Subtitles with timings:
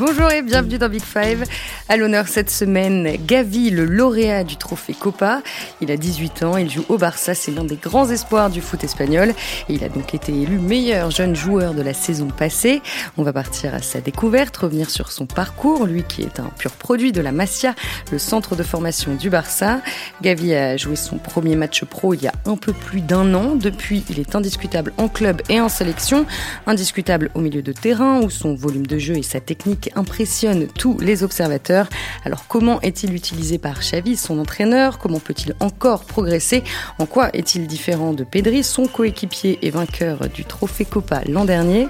[0.00, 1.44] Bonjour et bienvenue dans Big Five.
[1.90, 5.42] À l'honneur cette semaine, Gavi, le lauréat du trophée Copa.
[5.82, 8.82] Il a 18 ans, il joue au Barça, c'est l'un des grands espoirs du foot
[8.82, 9.34] espagnol.
[9.68, 12.80] Il a donc été élu meilleur jeune joueur de la saison passée.
[13.18, 16.70] On va partir à sa découverte, revenir sur son parcours, lui qui est un pur
[16.70, 17.74] produit de la Masia,
[18.10, 19.82] le centre de formation du Barça.
[20.22, 23.54] Gavi a joué son premier match pro il y a un peu plus d'un an.
[23.54, 26.24] Depuis, il est indiscutable en club et en sélection.
[26.66, 30.98] Indiscutable au milieu de terrain où son volume de jeu et sa technique impressionne tous
[30.98, 31.88] les observateurs.
[32.24, 34.98] Alors comment est-il utilisé par Xavi, son entraîneur?
[34.98, 36.62] Comment peut-il encore progresser?
[36.98, 41.88] En quoi est-il différent de Pedri, son coéquipier et vainqueur du Trophée Copa l'an dernier?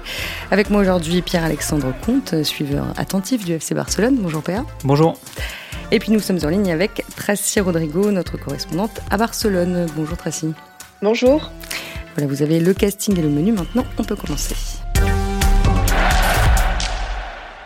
[0.51, 4.17] Avec moi aujourd'hui Pierre-Alexandre Comte, suiveur attentif du FC Barcelone.
[4.19, 4.65] Bonjour Pierre.
[4.83, 5.17] Bonjour.
[5.91, 9.87] Et puis nous sommes en ligne avec Tracy Rodrigo, notre correspondante à Barcelone.
[9.95, 10.53] Bonjour Tracy.
[11.01, 11.51] Bonjour.
[12.15, 13.51] Voilà, vous avez le casting et le menu.
[13.51, 14.55] Maintenant, on peut commencer.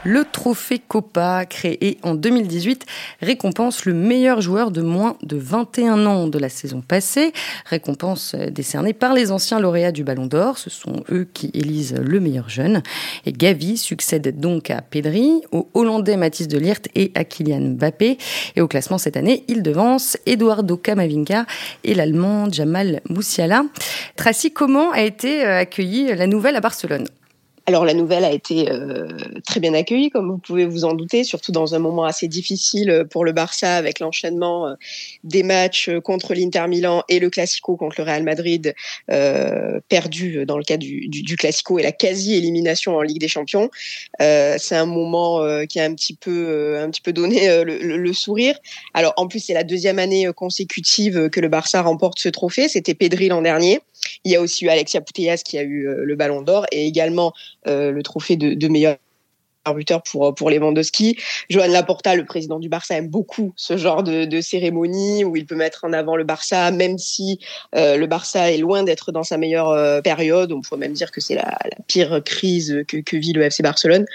[0.07, 2.85] Le trophée Copa, créé en 2018,
[3.23, 7.33] récompense le meilleur joueur de moins de 21 ans de la saison passée.
[7.65, 10.59] Récompense décernée par les anciens lauréats du Ballon d'Or.
[10.59, 12.83] Ce sont eux qui élisent le meilleur jeune.
[13.25, 16.61] Et Gavi succède donc à Pedri, au Hollandais Mathis de
[16.93, 18.19] et à Kylian Mbappé.
[18.55, 21.47] Et au classement cette année, il devance Eduardo Camavinga
[21.83, 23.63] et l'Allemand Jamal Moussiala.
[24.15, 27.07] Tracy, comment a été accueillie la nouvelle à Barcelone
[27.67, 29.07] alors la nouvelle a été euh,
[29.45, 33.05] très bien accueillie, comme vous pouvez vous en douter, surtout dans un moment assez difficile
[33.09, 34.73] pour le Barça avec l'enchaînement euh,
[35.23, 38.75] des matchs contre l'Inter Milan et le Classico contre le Real Madrid,
[39.09, 43.27] euh, perdu dans le cas du, du, du, Classico et la quasi-élimination en Ligue des
[43.27, 43.71] Champions.
[44.21, 47.97] Euh, c'est un moment euh, qui a un petit peu, un petit peu donné le,
[47.97, 48.55] le, sourire.
[48.93, 52.69] Alors en plus c'est la deuxième année consécutive que le Barça remporte ce trophée.
[52.69, 53.79] C'était Pedri l'an dernier.
[54.23, 57.33] Il y a aussi eu Alexia Putellas qui a eu le Ballon d'Or et également
[57.35, 58.97] euh, le trophée de, de meilleur
[59.73, 61.17] buteur pour pour Lewandowski.
[61.49, 65.45] Joan Laporta, le président du Barça, aime beaucoup ce genre de, de cérémonie où il
[65.45, 67.39] peut mettre en avant le Barça, même si
[67.75, 70.51] euh, le Barça est loin d'être dans sa meilleure euh, période.
[70.51, 73.63] On pourrait même dire que c'est la, la, pire crise que, que, vit le FC
[73.63, 74.05] Barcelone.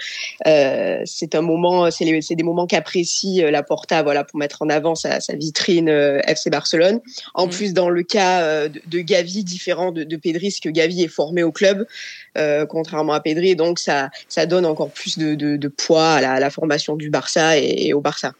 [0.47, 4.95] Euh, c'est un moment, c'est des moments qu'apprécie euh, Laporta, voilà, pour mettre en avant
[4.95, 7.01] sa, sa vitrine euh, FC Barcelone.
[7.33, 7.49] En mmh.
[7.49, 11.43] plus, dans le cas de, de, Gavi, différent de, de Pedri, que Gavi est formé
[11.43, 11.85] au club,
[12.69, 16.33] contrairement à Pedri, donc ça ça donne encore plus de de, de poids à la,
[16.33, 18.33] à la, formation du Barça et, et au Barça.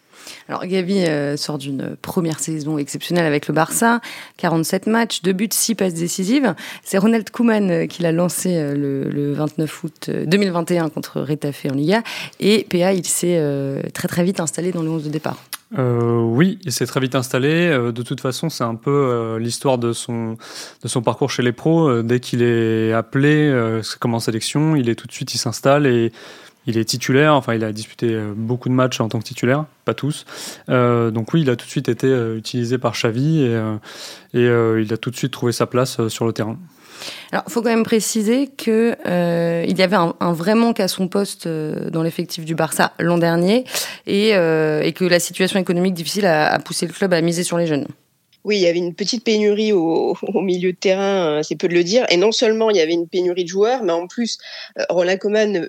[0.47, 4.01] Alors Gavi euh, sort d'une première saison exceptionnelle avec le Barça,
[4.37, 6.53] 47 matchs, 2 buts, 6 passes décisives.
[6.83, 11.65] C'est Ronald Koeman euh, qui l'a lancé euh, le, le, 29 août 2021 contre Retafe
[11.69, 12.03] en Liga.
[12.39, 15.37] Et PA, il s'est euh, très très vite installé dans le 11 de départ.
[15.77, 17.69] Euh, oui, il s'est très vite installé.
[17.69, 20.37] De toute façon, c'est un peu euh, l'histoire de son
[20.83, 22.01] de son parcours chez les pros.
[22.01, 25.85] Dès qu'il est appelé, euh, comme en sélection, il est tout de suite, il s'installe
[25.85, 26.11] et
[26.65, 29.93] il est titulaire, enfin il a disputé beaucoup de matchs en tant que titulaire, pas
[29.93, 30.25] tous.
[30.69, 33.49] Euh, donc oui, il a tout de suite été euh, utilisé par Xavi et,
[34.35, 36.57] euh, il a tout de suite trouvé sa place sur le terrain.
[37.31, 40.87] Alors, il faut quand même préciser que euh, il y avait un, vrai manque à
[40.87, 43.65] son poste dans l'effectif du Barça l'an dernier
[44.05, 47.87] et, que la situation économique difficile a poussé le club à miser sur les jeunes.
[48.43, 51.67] Oui, il y avait une petite pénurie au, au, milieu de terrain, euh, c'est peu
[51.67, 52.05] de le dire.
[52.09, 54.37] Et non seulement il y avait une pénurie de joueurs, mais en plus,
[54.79, 55.67] euh, Roland Koeman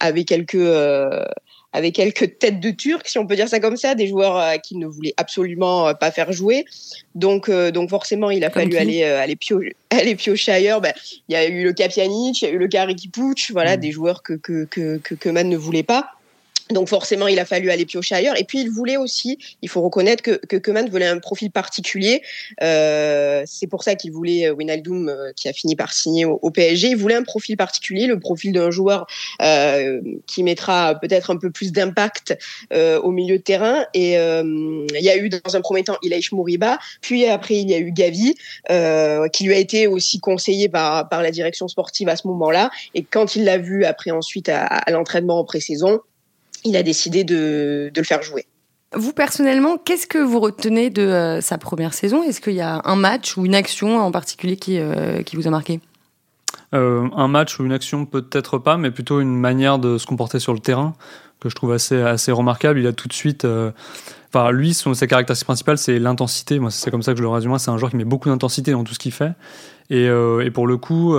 [0.00, 1.24] avait quelques, euh,
[1.72, 4.56] avait quelques têtes de turc, si on peut dire ça comme ça, des joueurs euh,
[4.56, 6.64] qui ne voulaient absolument pas faire jouer.
[7.14, 10.80] Donc, euh, donc forcément, il a comme fallu aller, aller, piocher, aller piocher ailleurs.
[10.80, 10.92] Ben,
[11.28, 13.80] il y a eu le Kapianic, il y a eu le Kariki Puch, voilà, mmh.
[13.80, 16.15] des joueurs que, que, que, que Koeman ne voulait pas.
[16.70, 18.38] Donc forcément, il a fallu aller piocher ailleurs.
[18.38, 22.22] Et puis il voulait aussi, il faut reconnaître que que Koeman voulait un profil particulier.
[22.62, 26.50] Euh, c'est pour ça qu'il voulait Winaldum, euh, qui a fini par signer au, au,
[26.50, 26.88] PSG.
[26.88, 29.06] Il voulait un profil particulier, le profil d'un joueur
[29.42, 32.36] euh, qui mettra peut-être un peu plus d'impact
[32.72, 33.84] euh, au milieu de terrain.
[33.94, 34.42] Et euh,
[34.94, 37.78] il y a eu dans un premier temps Ilaïch Mouriba, puis après il y a
[37.78, 38.34] eu Gavi,
[38.70, 42.70] euh, qui lui a été aussi conseillé par par la direction sportive à ce moment-là.
[42.94, 46.00] Et quand il l'a vu après ensuite à, à l'entraînement en pré-saison
[46.66, 48.44] il a décidé de, de, le faire jouer.
[48.94, 52.22] Vous personnellement, qu'est-ce que vous retenez de euh, sa première saison?
[52.22, 55.46] Est-ce qu'il y a un match ou une action en particulier qui, euh, qui vous
[55.46, 55.80] a marqué?
[56.74, 60.38] Euh, Un match ou une action peut-être pas, mais plutôt une manière de se comporter
[60.38, 60.94] sur le terrain
[61.40, 62.78] que je trouve assez, assez remarquable.
[62.78, 63.44] Il a tout de suite...
[63.44, 63.70] Euh,
[64.32, 66.58] enfin, lui, son, sa caractéristique principale, c'est l'intensité.
[66.58, 67.56] Moi, c'est comme ça que je le résume.
[67.58, 69.32] C'est un joueur qui met beaucoup d'intensité dans tout ce qu'il fait.
[69.90, 71.14] Et, et, pour le coup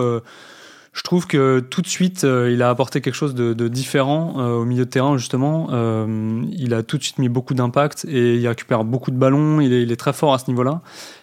[0.98, 4.54] je trouve que tout de suite, euh, il a apporté quelque chose de, différent euh,
[4.56, 5.68] au milieu de terrain, justement.
[5.70, 9.62] Euh, il a tout de suite mis beaucoup d'impact et il récupère beaucoup de ballons.
[9.62, 10.82] Il est, il est très fort à ce niveau-là.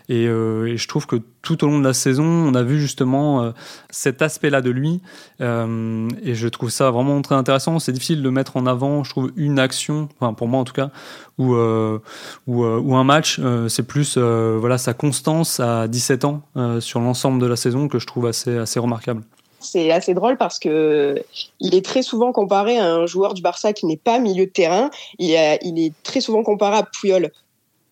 [0.09, 3.55] Et, et, je trouve que tout au long de la saison, on a vu justement
[3.89, 5.01] cet aspect-là de lui.
[5.41, 7.79] et je trouve ça vraiment très intéressant.
[7.79, 10.75] C'est difficile de mettre en avant, je trouve, une action, enfin pour moi en tout
[10.75, 10.91] cas,
[11.39, 13.41] ou, ou, ou, un match.
[13.69, 16.43] c'est plus voilà, sa constance à 17 ans
[16.81, 19.23] sur l'ensemble de la saison que je trouve assez, assez remarquable
[19.65, 21.23] c'est assez drôle parce que
[21.61, 24.51] il est très souvent comparé à un joueur du Barça qui n'est pas milieu de
[24.51, 24.91] terrain.
[25.19, 27.31] Il, est très souvent comparé à Puyol.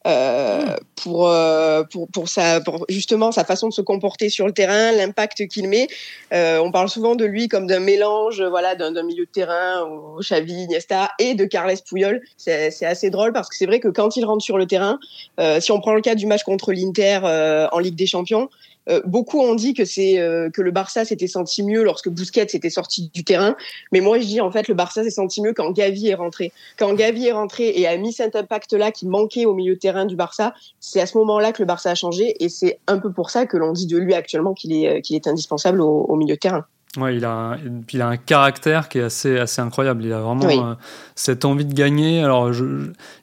[0.04, 0.76] Euh, hmm.
[0.96, 4.90] pour, euh, pour, pour, sa, pour justement sa façon de se comporter sur le terrain,
[4.90, 5.86] l'impact qu'il met.
[6.34, 10.18] Euh, on parle souvent de lui comme d'un mélange voilà, d'un milieu de terrain, au
[10.18, 12.20] Xavi, Iniesta, et de Carles Puyol.
[12.36, 14.98] C'est assez drôle parce que c'est vrai que quand il rentre sur le terrain,
[15.60, 17.20] si on prend le cas du match contre l'Inter
[17.70, 18.48] en Ligue des Champions,
[18.88, 22.42] euh, beaucoup ont dit que c'est euh, que le Barça s'était senti mieux lorsque Busquets
[22.42, 23.56] était sorti du terrain,
[23.92, 26.52] mais moi je dis en fait le Barça s'est senti mieux quand Gavi est rentré.
[26.78, 30.04] Quand Gavi est rentré et a mis cet impact là qui manquait au milieu terrain
[30.04, 33.12] du Barça, c'est à ce moment-là que le Barça a changé et c'est un peu
[33.12, 36.34] pour ça que l'on dit de lui actuellement qu'il est qu'il est indispensable au milieu
[36.34, 36.66] de terrain.
[36.98, 37.56] Ouais, il a,
[37.90, 40.04] il a un caractère qui est assez, assez incroyable.
[40.04, 40.74] Il a vraiment euh,
[41.14, 42.22] cette envie de gagner.
[42.22, 42.64] Alors, je,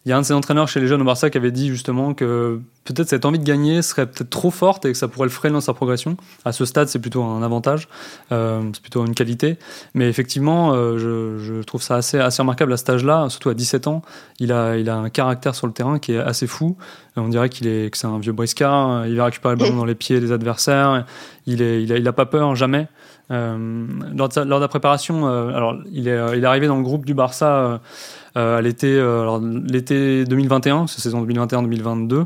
[0.06, 1.68] il y a un de ses entraîneurs chez les jeunes au Barça qui avait dit
[1.68, 5.28] justement que peut-être cette envie de gagner serait peut-être trop forte et que ça pourrait
[5.28, 6.18] le freiner dans sa progression.
[6.46, 7.88] À ce stade, c'est plutôt un avantage,
[8.32, 9.60] euh, c'est plutôt une qualité.
[9.94, 13.54] Mais effectivement, euh, je, je, trouve ça assez, assez remarquable à cet âge-là, surtout à
[13.54, 14.02] 17 ans.
[14.40, 16.76] Il a, il a un caractère sur le terrain qui est assez fou.
[17.16, 19.06] On dirait qu'il est, que c'est un vieux briscard.
[19.06, 21.06] Il va récupérer le ballon dans les pieds des adversaires.
[21.46, 22.88] Il est, il a, il a pas peur jamais.
[23.32, 23.86] Euh,
[24.16, 26.84] lors, de, lors, de la préparation, euh, alors il est, il est arrivé dans le
[26.84, 27.80] groupe du Barça
[28.36, 29.00] euh, à l'été,
[29.68, 32.26] l'été 2021, c'est saison 2021-2022.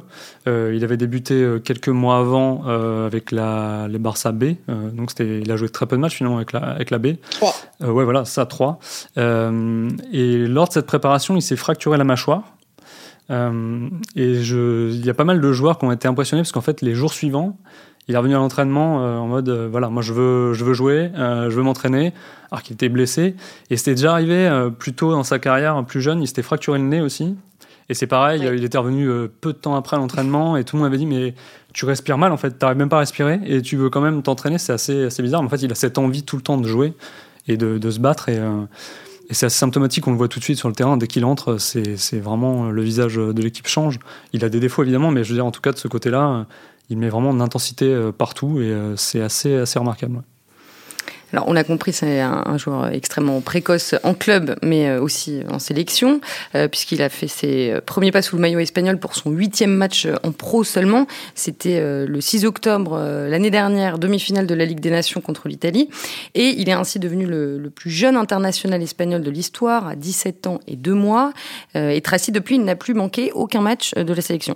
[0.73, 5.57] il avait débuté quelques mois avant avec la, les Barça B, donc c'était, il a
[5.57, 7.15] joué très peu de matchs finalement avec la, avec la B.
[7.31, 7.55] 3.
[7.81, 8.79] ouais, voilà, ça 3.
[9.17, 12.43] et lors de cette préparation, il s'est fracturé la mâchoire.
[13.29, 16.61] et je, il y a pas mal de joueurs qui ont été impressionnés parce qu'en
[16.61, 17.57] fait, les jours suivants,
[18.07, 20.73] il est revenu à l'entraînement euh, en mode euh, voilà, moi je veux, je veux
[20.73, 22.13] jouer, euh, je veux m'entraîner,
[22.51, 23.35] alors qu'il était blessé.
[23.69, 26.85] Et c'était déjà arrivé plus tôt dans sa carrière, plus jeune, il s'était fracturé le
[26.85, 27.35] nez aussi.
[27.89, 29.09] Et c'est pareil, il était revenu
[29.41, 31.33] peu de temps après l'entraînement et tout le monde avait dit mais
[31.73, 34.21] tu respires mal en fait, t'arrives même pas à respirer et tu veux quand même
[34.21, 35.41] t'entraîner, c'est assez, assez bizarre.
[35.41, 36.93] Mais en fait, il a cette envie tout le temps de jouer
[37.47, 38.39] et de, de se battre et,
[39.29, 40.95] et c'est assez symptomatique, on le voit tout de suite sur le terrain.
[40.95, 43.99] Dès qu'il entre, c'est vraiment le visage de l'équipe change.
[44.31, 46.45] Il a des défauts évidemment, mais je veux dire, en tout cas, de ce côté-là,
[46.89, 50.21] il met vraiment de l'intensité euh, partout et euh, c'est assez, remarquable.
[51.31, 55.57] Alors, on a compris, c'est un, joueur extrêmement précoce en club, mais euh, aussi en
[55.57, 56.21] sélection,
[56.69, 60.31] puisqu'il a fait ses premiers pas sous le maillot espagnol pour son huitième match en
[60.31, 61.07] pro seulement.
[61.33, 65.89] C'était le 6 octobre l'année dernière, demi-finale de la Ligue des Nations contre l'Italie.
[66.35, 70.45] Et il est ainsi devenu le, le, plus jeune international espagnol de l'histoire, à 17
[70.45, 71.33] ans et 2 mois.
[71.73, 74.55] et Tracy, depuis, il n'a plus manqué aucun match de la sélection.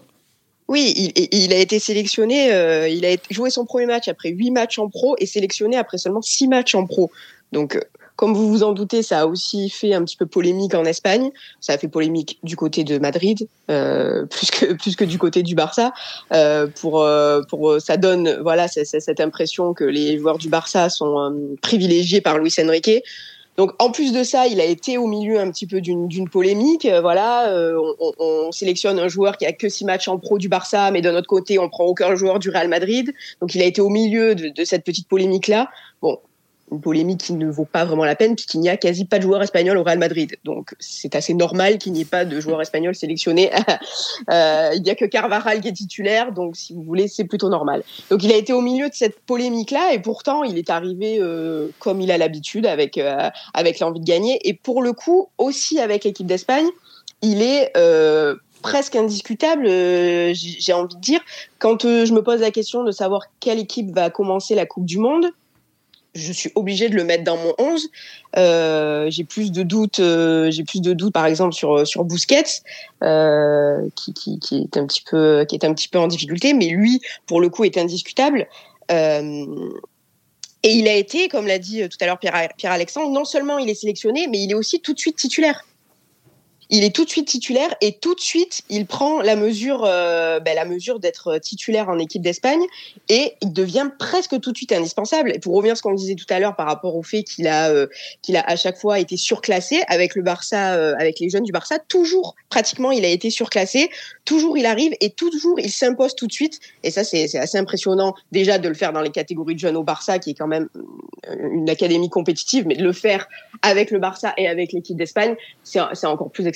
[0.68, 4.52] Oui, il, il, a été sélectionné, euh, il a joué son premier match après huit
[4.52, 7.10] matchs en pro et sélectionné après seulement six matchs en pro.
[7.54, 7.82] Donc, euh,
[8.18, 11.30] comme vous vous en doutez, ça a aussi fait un petit peu polémique en Espagne.
[11.62, 15.44] Ça a fait polémique du côté de Madrid, euh, plus que plus que du côté
[15.44, 15.94] du Barça.
[16.34, 21.58] Euh, pour euh, pour ça donne voilà cette impression que les joueurs du Barça sont
[21.62, 23.04] privilégiés par Luis Enrique.
[23.58, 26.86] Donc en plus de ça, il a été au milieu un petit peu d'une polémique.
[26.86, 30.38] Euh, voilà, euh, on, on, sélectionne un joueur qui a que six matchs en pro
[30.38, 33.14] du Barça, mais d'un autre côté, on prend aucun joueur du Real Madrid.
[33.42, 35.70] Donc il a été au milieu de, de cette petite polémique là.
[36.04, 36.20] Bon,
[36.72, 39.24] une polémique qui ne vaut pas vraiment la peine puisqu'il n'y a quasi pas de
[39.24, 40.36] joueurs espagnols au Real Madrid.
[40.44, 43.52] Donc c'est assez normal qu'il n'y ait pas de joueurs espagnols sélectionnés.
[44.32, 47.50] euh, il n'y a que Carvajal qui est titulaire, donc si vous voulez, c'est plutôt
[47.50, 47.84] normal.
[48.10, 51.70] Donc il a été au milieu de cette polémique-là et pourtant il est arrivé euh,
[51.80, 55.80] comme il a l'habitude avec euh, avec l'envie de gagner et pour le coup aussi
[55.80, 56.68] avec l'équipe d'Espagne,
[57.22, 57.72] il est
[58.62, 59.66] presque indiscutable,
[60.34, 61.22] j'ai envie de dire.
[61.60, 64.98] Quand je me pose la question de savoir quelle équipe va commencer la Coupe du
[64.98, 65.28] Monde,
[66.18, 67.90] je suis obligée de le mettre dans mon 11.
[68.38, 72.62] Euh, j'ai plus de doutes, euh, j'ai plus de doutes par exemple sur sur Busquets,
[73.04, 76.68] euh, qui, qui, est un petit peu qui est un petit peu en difficulté, mais
[76.68, 78.48] lui pour le coup est indiscutable.
[78.92, 79.70] Euh,
[80.64, 83.58] et il a été, comme l'a dit tout à l'heure Pierre, Pierre Alexandre, non seulement
[83.60, 85.64] il est sélectionné, mais il est aussi tout de suite titulaire.
[86.70, 90.40] Il est tout de suite titulaire et tout de suite il prend la mesure, euh,
[90.40, 92.62] ben, la mesure d'être titulaire en équipe d'Espagne
[93.10, 95.32] et il devient presque tout de suite indispensable.
[95.34, 97.48] Et pour revenir à ce qu'on disait tout à l'heure par rapport au fait qu'il
[97.48, 97.88] a, euh,
[98.22, 101.52] qu'il a à chaque fois été surclassé avec le Barça, euh, avec les jeunes du
[101.52, 103.90] Barça, toujours pratiquement il a été surclassé,
[104.26, 106.60] toujours il arrive et toujours il s'impose tout de suite.
[106.84, 109.84] Et ça c'est assez impressionnant déjà de le faire dans les catégories de jeunes au
[109.84, 110.68] Barça qui est quand même
[111.52, 113.28] une académie compétitive, mais de le faire
[113.62, 116.48] avec le Barça et avec l'équipe d'Espagne, c'est encore plus.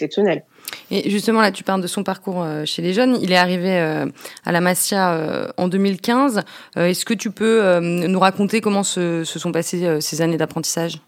[0.89, 3.17] Et justement, là, tu parles de son parcours euh, chez les jeunes.
[3.21, 4.05] Il est arrivé euh,
[4.45, 6.41] à la Masia euh, en 2015.
[6.75, 10.99] Est-ce que tu peux nous raconter comment se, sont passées ces années d'apprentissage?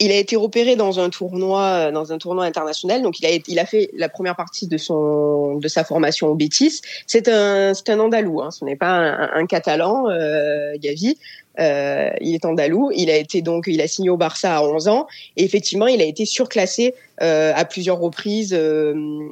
[0.00, 3.02] Il a été repéré dans un tournoi, dans un tournoi international.
[3.02, 6.34] Donc, il a, il a fait la première partie de son, de sa formation au
[6.34, 6.80] Bétis.
[7.06, 8.40] C'est un, c'est un Andalou.
[8.40, 8.50] Hein.
[8.50, 11.16] Ce n'est pas un, un Catalan, euh, Gavi.
[11.60, 12.90] Euh, il est andalou.
[12.94, 15.06] Il a été donc, il a signé au Barça à 11 ans.
[15.36, 18.54] Et effectivement, il a été surclassé euh, à plusieurs reprises.
[18.54, 19.28] Euh,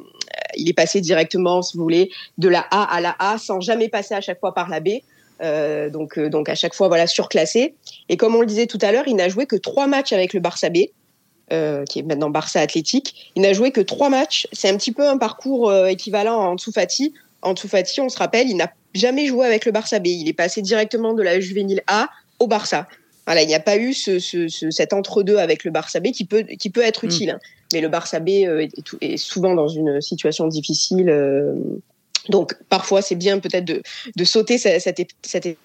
[0.56, 3.88] il est passé directement, si vous voulez, de la A à la A, sans jamais
[3.88, 4.88] passer à chaque fois par la B.
[5.40, 7.74] Euh, donc, euh, donc à chaque fois, voilà, surclassé.
[8.08, 10.34] Et comme on le disait tout à l'heure, il n'a joué que trois matchs avec
[10.34, 10.78] le Barça B.
[11.52, 13.30] Euh, qui est maintenant Barça Athlétique.
[13.34, 14.46] Il n'a joué que trois matchs.
[14.52, 17.12] C'est un petit peu un parcours équivalent en Ansu Fati.
[17.42, 20.06] On se rappelle, il n'a jamais joué avec le Barça B.
[20.06, 22.08] Il est passé directement de la juvénile A
[22.38, 22.88] au Barça.
[23.26, 26.24] Voilà, il n'y a pas eu ce, ce, cet entre-deux avec le Barça B qui
[26.24, 27.08] peut, qui peut être mm.
[27.08, 27.30] utile.
[27.30, 27.40] Hein.
[27.74, 28.70] Mais le Barça B est,
[29.02, 31.10] est, souvent dans une situation difficile.
[32.28, 33.82] Donc parfois, c'est bien peut-être de,
[34.16, 34.82] de sauter cette,
[35.22, 35.58] cette,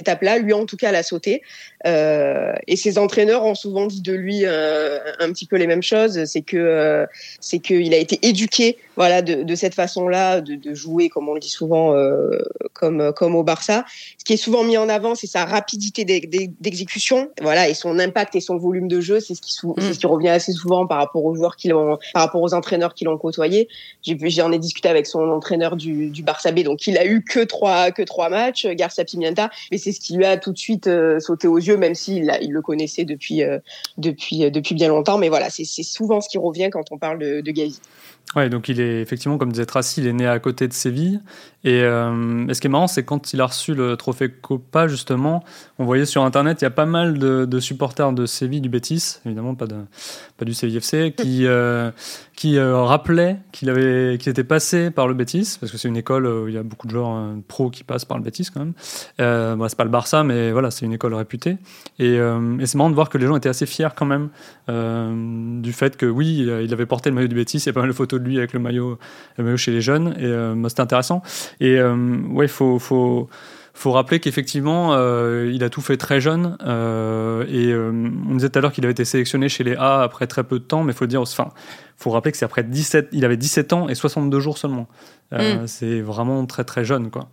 [0.00, 0.38] étape-là.
[0.38, 1.42] Lui, en tout cas, l'a sauté.
[1.86, 5.82] Euh, et ses entraîneurs ont souvent dit de lui euh, un petit peu les mêmes
[5.82, 6.24] choses.
[6.24, 7.06] C'est que euh,
[7.40, 11.34] c'est qu'il a été éduqué, voilà, de, de cette façon-là, de, de, jouer, comme on
[11.34, 12.38] le dit souvent, euh,
[12.74, 13.84] comme comme au Barça.
[14.18, 18.36] Ce qui est souvent mis en avant, c'est sa rapidité d'exécution, voilà, et son impact
[18.36, 19.20] et son volume de jeu.
[19.20, 19.92] C'est ce qui mm.
[19.92, 22.94] ce qui revient assez souvent par rapport aux joueurs qui l'ont, par rapport aux entraîneurs
[22.94, 23.68] qui l'ont côtoyé.
[24.06, 27.24] J'en ai, ai discuté avec son entraîneur du, du Barça B, donc il a eu
[27.24, 30.58] que trois que trois matchs, Garcia Pimienta, mais c'est ce qui lui a tout de
[30.58, 30.88] suite
[31.20, 33.58] sauté aux yeux même s'il il le connaissait depuis, euh,
[33.98, 35.18] depuis, euh, depuis bien longtemps.
[35.18, 37.78] Mais voilà, c'est souvent ce qui revient quand on parle de, de Gavi.
[38.36, 41.20] Ouais, donc il est effectivement, comme disait Tracy, il est né à côté de Séville.
[41.64, 45.42] Et, euh, ce qui est marrant, c'est quand il a reçu le trophée Copa, justement,
[45.78, 49.18] on voyait sur Internet, il y a pas mal de, supporters de Séville, du Bétis,
[49.26, 49.76] évidemment pas, de,
[50.38, 51.90] pas du Séville FC, qui, euh,
[52.36, 55.96] qui euh, rappelaient qu'il avait, qu'il était passé par le Bétis, parce que c'est une
[55.96, 58.60] école où il y a beaucoup de joueurs pros qui passent par le Bétis quand
[58.60, 59.58] même.
[59.58, 61.58] Bon, c'est pas le Barça, mais voilà, c'est une école réputée.
[61.98, 64.30] Et, et c'est marrant de voir que les gens étaient assez fiers quand même
[65.62, 67.80] du fait que oui, il avait porté le maillot du Bétis, il y a pas
[67.80, 68.98] mal de photos lui avec le maillot,
[69.56, 71.22] chez les jeunes, et euh, c'était intéressant.
[71.60, 71.94] Et euh,
[72.30, 73.28] ouais, faut,
[73.84, 76.56] rappeler qu'effectivement, euh, il a tout fait très jeune.
[77.48, 80.44] Et on disait tout à l'heure qu'il avait été sélectionné chez les A après très
[80.44, 81.06] peu de temps, mais il faut
[81.96, 84.88] faut rappeler que c'est après 17, il avait 17 ans et 62 jours seulement.
[85.32, 85.66] Mm.
[85.66, 87.28] C'est vraiment très très jeune, quoi.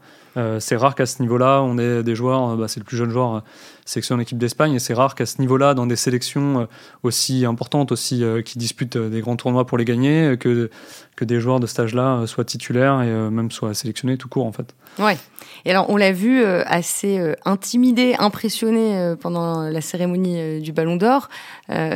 [0.60, 3.44] c'est rare qu'à ce niveau-là, on ait des joueurs, bah, c'est le plus jeune joueur
[3.86, 6.68] sélection en équipe d'Espagne, et c'est rare qu'à ce niveau-là, dans des sélections
[7.02, 10.70] aussi importantes, aussi qui disputent des grands tournois pour les gagner, que,
[11.16, 14.52] que des joueurs de cet âge-là soient titulaires et même soient sélectionnés tout court, en
[14.52, 14.76] fait.
[15.00, 15.18] Ouais.
[15.66, 20.72] Et alors, on l'a vu euh, assez euh, intimidé, impressionné euh, pendant la cérémonie du
[20.72, 21.30] Ballon d'Or.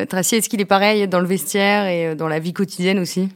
[0.10, 3.29] Tracy, est-ce qu'il est pareil dans le vestiaire et dans la vie quotidienne aussi?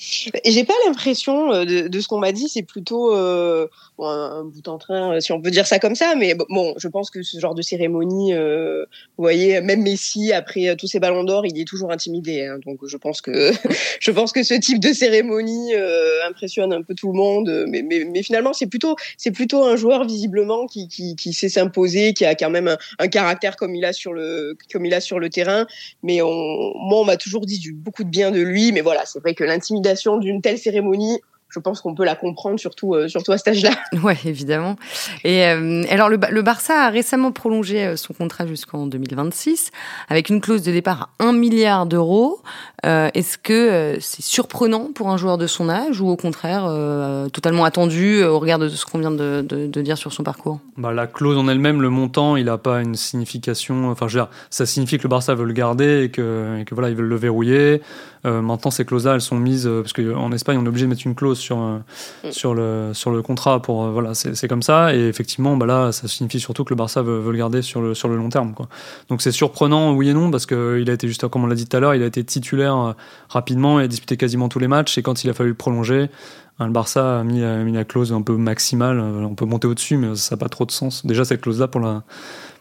[0.00, 3.14] J'ai pas l'impression de, de, ce qu'on m'a dit, c'est plutôt
[4.08, 6.14] un bout en train, euh, si on peut dire ça comme ça.
[6.16, 8.84] Mais bon, je pense que ce genre de cérémonie, euh,
[9.16, 12.44] vous voyez, même Messi après euh, tous ses ballons d'or, il est toujours intimidé.
[12.44, 12.58] Hein.
[12.64, 13.52] donc je pense que
[14.00, 15.72] je pense que ce type de cérémonie
[16.26, 17.66] impressionne un peu tout le monde.
[17.68, 22.34] Mais, finalement, c'est plutôt c'est plutôt un joueur visiblement qui, qui, sait s'imposer, qui a
[22.34, 25.66] quand même un, caractère comme il a sur le comme il a sur le terrain.
[26.02, 28.72] Mais on, moi, on m'a toujours dit beaucoup de bien de lui.
[28.72, 32.58] Mais voilà, c'est vrai que l'intimidation d'une telle cérémonie je pense qu'on peut la comprendre,
[32.58, 33.70] surtout, euh, à cet âge-là.
[34.02, 34.76] Ouais, évidemment.
[35.24, 39.70] Et euh, alors, le, le, Barça a récemment prolongé euh, son contrat jusqu'en 2026,
[40.08, 42.40] avec une clause de départ à 1 milliard d'euros.
[42.82, 46.64] Est-ce que c'est surprenant pour un joueur de son âge ou au contraire
[47.32, 50.60] totalement attendu au regard de ce qu'on vient de, de, de, dire sur son parcours?
[50.76, 53.90] Bah, La clause en elle-même, le montant, il n'a pas une signification.
[53.90, 56.64] Enfin, je veux dire, ça signifie que le Barça veut le garder et que, et
[56.64, 57.82] que voilà, ils veulent le verrouiller.
[58.24, 61.14] maintenant, ces clauses-là, elles sont mises parce qu'en Espagne, on est obligé de mettre une
[61.14, 61.78] clause sur, euh,
[62.24, 62.32] mm.
[62.32, 63.60] sur, le, sur le contrat.
[63.60, 64.94] Pour, euh, voilà, c'est comme ça.
[64.94, 67.94] Et effectivement, bah là, ça signifie surtout que le Barça veut, le garder sur le,
[67.94, 68.54] sur le long terme.
[68.54, 68.68] Quoi.
[69.08, 71.66] Donc c'est surprenant, oui et non, parce qu'il a été juste, comme on l'a dit
[71.66, 72.92] tout à l'heure, il a été titulaire euh,
[73.28, 74.98] rapidement et a disputé quasiment tous les matchs.
[74.98, 76.08] Et quand il a fallu le prolonger,
[76.58, 79.00] hein, le Barça a mis, a mis la clause un peu maximale.
[79.00, 81.04] On peut monter au-dessus, mais ça n'a pas trop de sens.
[81.06, 82.02] Déjà, cette clause-là, pour la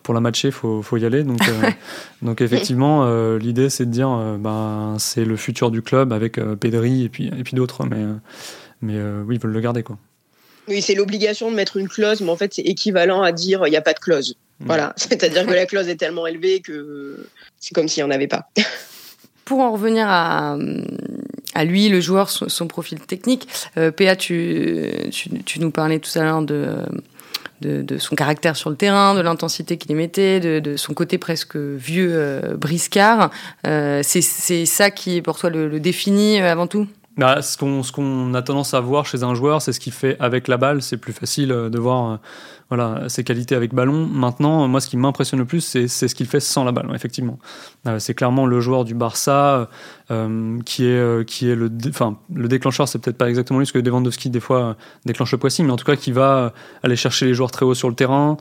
[0.02, 1.24] pour la matcher, faut, faut y aller.
[1.24, 1.40] Donc,
[2.22, 7.10] donc effectivement, l'idée c'est de dire, ben c'est le futur du club avec Pedri et
[7.10, 8.06] puis et puis d'autres, mais
[8.82, 8.98] mais
[9.28, 9.98] oui, ils veulent le garder quoi.
[10.70, 13.72] Oui, c'est l'obligation de mettre une clause, mais en fait, c'est équivalent à dire il
[13.72, 14.36] n'y a pas de clause.
[14.60, 14.66] Mm.
[14.66, 17.28] Voilà, c'est-à-dire que la clause est tellement élevée que
[17.60, 18.50] c'est comme s'il n'y en avait pas.
[19.50, 20.58] Pour en revenir à,
[21.66, 23.48] lui, le joueur, son, profil technique,
[23.80, 29.78] euh, tu, nous parlais tout à l'heure de, son caractère sur le terrain, de l'intensité
[29.78, 33.32] qu'il émettait, de, de, son côté presque vieux euh, briscard.
[33.66, 36.86] Euh, c'est ça qui, pour toi, le définit avant tout?
[37.20, 40.48] Bah, ce qu'on a tendance à voir chez un joueur, c'est ce qu'il fait avec
[40.48, 40.82] la balle.
[40.82, 42.16] C'est plus facile euh, de voir euh,
[42.70, 44.06] voilà, ses qualités avec ballon.
[44.06, 47.40] Maintenant, moi, ce qui m'impressionne le plus, c'est ce qu'il fait sans la balle, effectivement.
[47.88, 49.70] Euh, c'est clairement le joueur du Barça
[50.66, 53.80] qui, est, qui est le, enfin, le déclencheur, c'est peut-être pas exactement lui, parce que
[53.80, 57.36] Lewandowski, des fois, déclenche le pressing, mais en tout cas, qui va aller chercher les
[57.36, 58.38] joueurs très haut sur le terrain.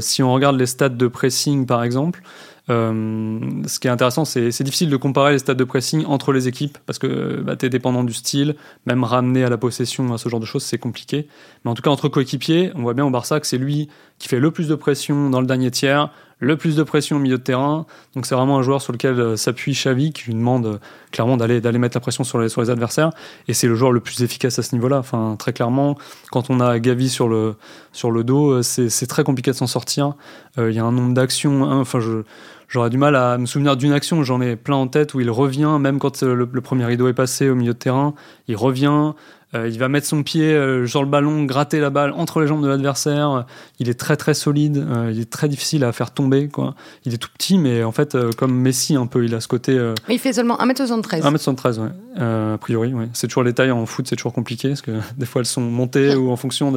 [0.00, 4.50] si on regarde les stats de pressing, par exemple, euh, ce qui est intéressant, c'est
[4.50, 7.66] c'est difficile de comparer les stades de pressing entre les équipes parce que bah, tu
[7.66, 8.54] es dépendant du style,
[8.86, 11.26] même ramener à la possession, à ce genre de choses, c'est compliqué.
[11.64, 14.28] Mais en tout cas, entre coéquipiers, on voit bien au Barça que c'est lui qui
[14.28, 17.38] fait le plus de pression dans le dernier tiers, le plus de pression au milieu
[17.38, 17.86] de terrain.
[18.14, 20.78] Donc c'est vraiment un joueur sur lequel euh, s'appuie Xavi, qui lui demande euh,
[21.10, 23.10] clairement d'aller d'aller mettre la pression sur les, sur les adversaires.
[23.48, 24.98] Et c'est le joueur le plus efficace à ce niveau-là.
[24.98, 25.96] Enfin, très clairement,
[26.30, 27.56] quand on a Gavi sur le,
[27.92, 30.14] sur le dos, c'est très compliqué de s'en sortir.
[30.58, 31.64] Il y a un nombre d'actions.
[31.64, 32.22] Hein, enfin, je
[32.70, 35.30] j'aurais du mal à me souvenir d'une action, j'en ai plein en tête où il
[35.30, 38.14] revient, même quand le, premier rideau est passé au milieu de terrain,
[38.48, 39.12] il revient,
[39.54, 42.46] euh, il va mettre son pied euh, sur le ballon, gratter la balle entre les
[42.46, 43.46] jambes de l'adversaire.
[43.78, 44.76] Il est très très solide.
[44.78, 46.48] Euh, il est très difficile à faire tomber.
[46.48, 46.74] Quoi.
[47.04, 49.78] Il est tout petit, mais en fait, comme Messi un peu, il a ce côté.
[50.08, 51.22] il fait seulement 1m73.
[51.22, 51.88] 1m73, ouais.
[52.20, 53.08] a priori, ouais.
[53.12, 55.62] C'est toujours les tailles en foot, c'est toujours compliqué parce que des fois elles sont
[55.62, 56.72] montées ou en fonction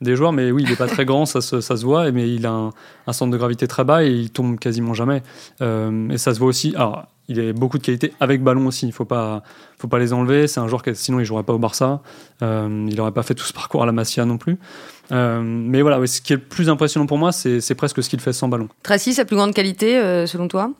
[0.00, 0.32] des joueurs.
[0.32, 2.10] Mais oui, il n'est pas très grand, ça se, ça se voit.
[2.10, 2.70] Mais il a un,
[3.06, 5.22] un, centre de gravité très bas et il tombe quasiment jamais.
[5.60, 6.74] et ça se voit aussi.
[6.76, 8.86] Alors, il a beaucoup de qualités avec ballon aussi.
[8.86, 9.42] Il faut pas,
[9.78, 10.46] faut pas les enlever.
[10.46, 12.00] C'est un joueur qui, sinon, il jouerait pas au Barça.
[12.42, 14.58] Euh, il n'aurait pas fait tout ce parcours à la Masia non plus.
[15.12, 18.20] Euh, mais voilà, ce qui est le plus impressionnant pour moi, c'est presque ce qu'il
[18.20, 18.68] fait sans ballon.
[18.82, 20.70] Tracy, sa plus grande qualité, euh, selon toi?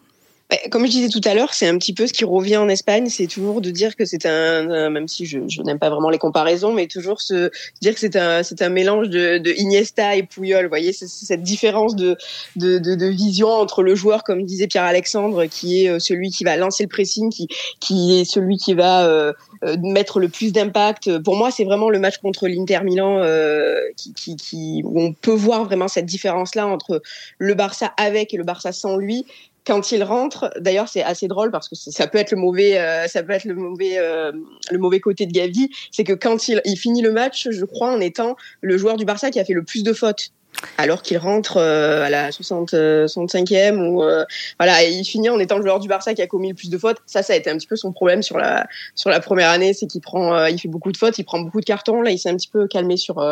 [0.70, 3.08] Comme je disais tout à l'heure, c'est un petit peu ce qui revient en Espagne,
[3.08, 6.72] c'est toujours de dire que c'est un, même si je, n'aime pas vraiment les comparaisons,
[6.72, 10.64] mais toujours se dire que c'est un, c'est un mélange de, Iniesta et Puyol.
[10.64, 12.16] Vous voyez, c'est cette différence de,
[12.56, 16.56] de, vision entre le joueur, comme disait Pierre Alexandre, qui est euh, celui qui va
[16.56, 17.48] lancer le pressing, qui,
[17.80, 19.32] qui est celui qui va euh,
[19.64, 21.18] euh, mettre le plus d'impact.
[21.18, 23.22] Pour moi, c'est vraiment le match contre l'Inter Milan
[23.96, 27.02] qui, où on peut voir vraiment cette différence-là entre
[27.38, 29.24] le Barça avec et le Barça sans lui
[29.66, 33.06] quand il rentre, d'ailleurs c'est assez drôle parce que ça peut être le mauvais, euh,
[33.08, 34.32] ça peut être le mauvais, euh,
[34.70, 37.92] le mauvais côté de Gavi, c'est que quand il, il finit le match, je crois
[37.92, 40.30] en étant le joueur du Barça qui a fait le plus de fautes
[40.78, 44.24] alors qu'il rentre euh, à la 60, 65e ou euh,
[44.58, 46.70] voilà et il finit en étant le joueur du Barça qui a commis le plus
[46.70, 46.98] de fautes.
[47.06, 49.74] Ça ça a été un petit peu son problème sur la sur la première année
[49.74, 52.02] c'est qu'il prend euh, il fait beaucoup de fautes il prend beaucoup de cartons.
[52.02, 53.24] Là il s'est un petit peu calmé sur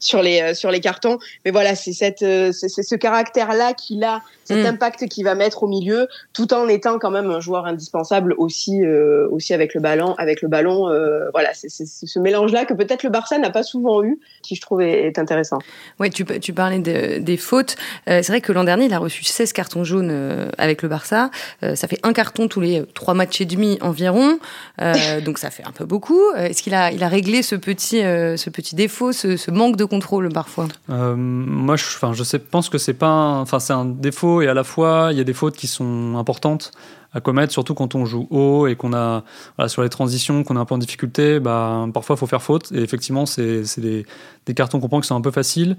[0.00, 1.18] sur les sur les cartons.
[1.44, 4.66] Mais voilà c'est cette c'est ce caractère là qu'il a cet mm.
[4.66, 8.82] impact qu'il va mettre au milieu tout en étant quand même un joueur indispensable aussi
[9.30, 10.88] aussi avec le ballon avec le ballon
[11.32, 14.60] voilà c'est ce mélange là que peut-être le Barça n'a pas souvent eu qui je
[14.60, 15.58] trouve est, est intéressant.
[15.98, 17.76] Ouais tu tu parlais des fautes.
[18.08, 20.88] Euh, c'est vrai que l'an dernier, il a reçu 16 cartons jaunes euh, avec le
[20.88, 21.30] Barça.
[21.62, 24.38] Euh, ça fait un carton tous les trois matchs et demi environ.
[25.24, 26.20] donc ça fait un peu beaucoup.
[26.36, 30.28] Est-ce qu'il a, il a réglé ce petit, ce petit défaut, ce, manque de contrôle
[30.30, 30.68] parfois?
[30.88, 35.18] Moi, je, je pense que c'est pas, c'est un défaut et à la fois, il
[35.18, 36.72] y a des fautes qui sont importantes
[37.14, 39.22] à commettre, surtout quand on joue haut et qu'on a
[39.56, 42.42] voilà, sur les transitions, qu'on est un peu en difficulté, bah, parfois il faut faire
[42.42, 42.72] faute.
[42.72, 44.04] Et effectivement, c'est des,
[44.46, 45.76] des cartons qu'on prend qui sont un peu faciles.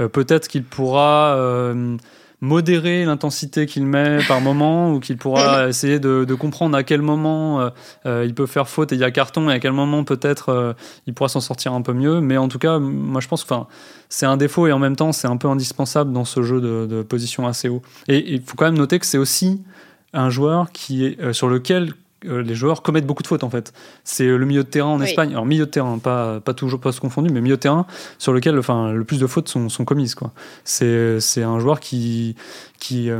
[0.00, 1.96] Euh, peut-être qu'il pourra euh,
[2.40, 7.02] modérer l'intensité qu'il met par moment ou qu'il pourra essayer de, de, comprendre à quel
[7.02, 7.70] moment
[8.04, 10.76] euh, il peut faire faute et il y a carton et à quel moment peut-être
[11.06, 12.20] il pourra s'en sortir un peu mieux.
[12.20, 13.54] Mais en tout cas, moi je pense que
[14.08, 16.86] c'est un défaut et en même temps c'est un peu indispensable dans ce jeu de,
[16.86, 17.82] de position assez haut.
[18.06, 19.64] Et il faut quand même noter que c'est aussi
[20.12, 21.92] un joueur qui est, euh, sur lequel
[22.24, 23.72] euh, les joueurs commettent beaucoup de fautes en fait.
[24.04, 26.80] C'est euh, le milieu de terrain en Espagne, alors milieu de terrain, pas, pas toujours
[26.80, 27.86] pas se confondu, mais milieu de terrain
[28.18, 30.16] sur lequel enfin, le plus de fautes sont, sont commises.
[30.64, 32.34] C'est un joueur qui,
[32.86, 33.10] qui,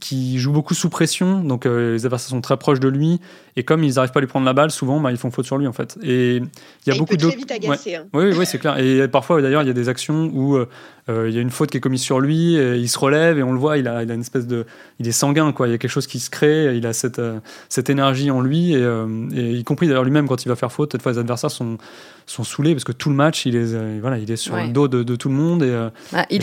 [0.00, 3.20] qui joue beaucoup sous pression, donc les adversaires sont très proches de lui,
[3.56, 5.46] et comme ils n'arrivent pas à lui prendre la balle, souvent bah, ils font faute
[5.46, 5.96] sur lui en fait.
[6.02, 7.26] Et il y a beaucoup de.
[7.28, 7.96] vite agacer.
[7.96, 8.06] Hein.
[8.12, 8.78] Oui, oui, c'est clair.
[8.78, 10.66] Et parfois d'ailleurs il y a des actions où euh,
[11.08, 13.52] il y a une faute qui est commise sur lui, il se relève et on
[13.52, 14.66] le voit, il a, il a une espèce de,
[14.98, 15.68] il est sanguin quoi.
[15.68, 18.40] Il y a quelque chose qui se crée, il a cette, euh, cette énergie en
[18.40, 21.50] lui, et, y compris d'ailleurs lui-même quand il va faire faute, cette fois les adversaires
[21.50, 21.78] sont,
[22.26, 24.88] sont saoulés parce que tout le match, il est, voilà, il est sur le dos
[24.88, 25.62] de, tout le monde.
[25.62, 26.42] Et, ah, il,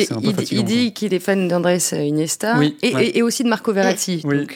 [0.52, 4.22] il, dit qu'il est fan d'Andrés Iniesta et, et, aussi de Marco Verratti.
[4.24, 4.54] Oui, Donc,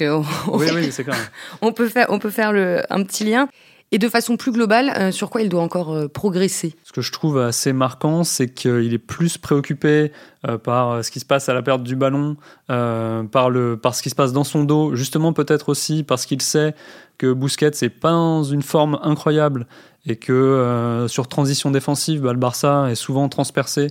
[0.48, 1.32] oui, oui c'est clair.
[1.62, 3.48] on peut faire, on peut faire le, un petit lien.
[3.92, 6.76] Et de façon plus globale, euh, sur quoi il doit encore euh, progresser?
[6.84, 10.12] Ce que je trouve assez marquant, c'est qu'il est plus préoccupé
[10.48, 12.36] euh, par ce qui se passe à la perte du ballon,
[12.68, 16.42] par, le, par ce qui se passe dans son dos, justement peut-être aussi parce qu'il
[16.42, 16.74] sait
[17.18, 19.68] que Busquets n'est pas dans une forme incroyable
[20.08, 23.88] et que sur transition défensive, bah, le Barça est souvent transpercé.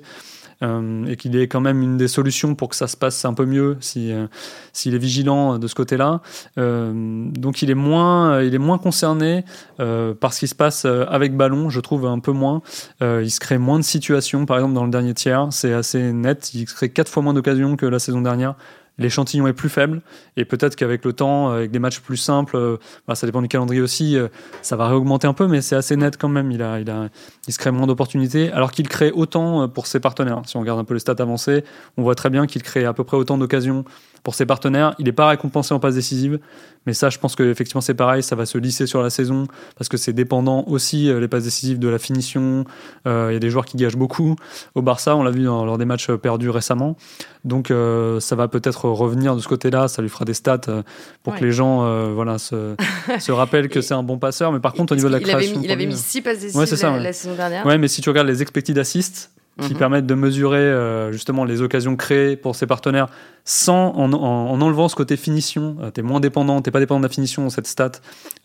[0.63, 3.35] Euh, et qu'il est quand même une des solutions pour que ça se passe un
[3.35, 4.27] peu mieux si euh,
[4.73, 6.21] s'il est vigilant de ce côté-là.
[6.59, 6.93] Euh,
[7.31, 9.45] donc il est moins il est moins concerné
[9.77, 12.63] par ce qui se passe avec ballon, je trouve un peu moins.
[13.01, 16.53] il se crée moins de situations, par exemple dans le dernier tiers, c'est assez net.
[16.55, 18.55] Il se crée quatre fois moins d'occasions que la saison dernière
[18.99, 20.03] l'échantillon est plus faible
[20.37, 22.77] et peut-être qu'avec le temps, avec des matchs plus simples, euh,
[23.09, 24.29] bah, ça dépend du calendrier aussi, euh,
[24.63, 26.51] ça va réaugmenter un peu, mais c'est assez net quand même.
[26.51, 30.43] Il, a, il, se crée moins d'opportunités, alors qu'il crée autant euh, pour ses partenaires.
[30.47, 31.65] Si on regarde un peu les stats avancées,
[31.97, 33.85] on voit très bien qu'il crée à peu près autant d'occasions
[34.25, 34.97] pour ses partenaires.
[34.99, 36.41] Il n'est pas récompensé en passe décisive,
[36.87, 39.89] mais ça, je pense qu'effectivement, c'est pareil, ça va se lisser sur la saison parce
[39.89, 42.65] que c'est dépendant aussi, les passes décisives, de la finition.
[43.07, 44.35] Il y a des joueurs qui gagent beaucoup.
[44.75, 46.97] Au Barça, on l'a vu lors des matchs perdus récemment.
[47.45, 47.73] Donc,
[48.21, 50.83] ça va peut-être revenir de ce côté-là, ça lui fera des stats euh,
[51.23, 52.75] pour que les gens euh, voilà, se,
[53.19, 54.53] se rappellent que c'est un bon passeur.
[54.53, 55.61] Mais par contre, au niveau de la création.
[55.63, 56.61] il avait mis 6 passes décisives
[57.01, 57.67] la, saison dernière.
[57.67, 59.79] Ouais, mais si tu regardes les expected assists, qui mhm.
[59.79, 63.07] permettent de mesurer euh, justement les occasions créées pour ses partenaires
[63.45, 65.77] sans en, en, enlevant ce côté finition.
[65.95, 67.93] tu es moins dépendant, t'es pas dépendant de la finition cette stat.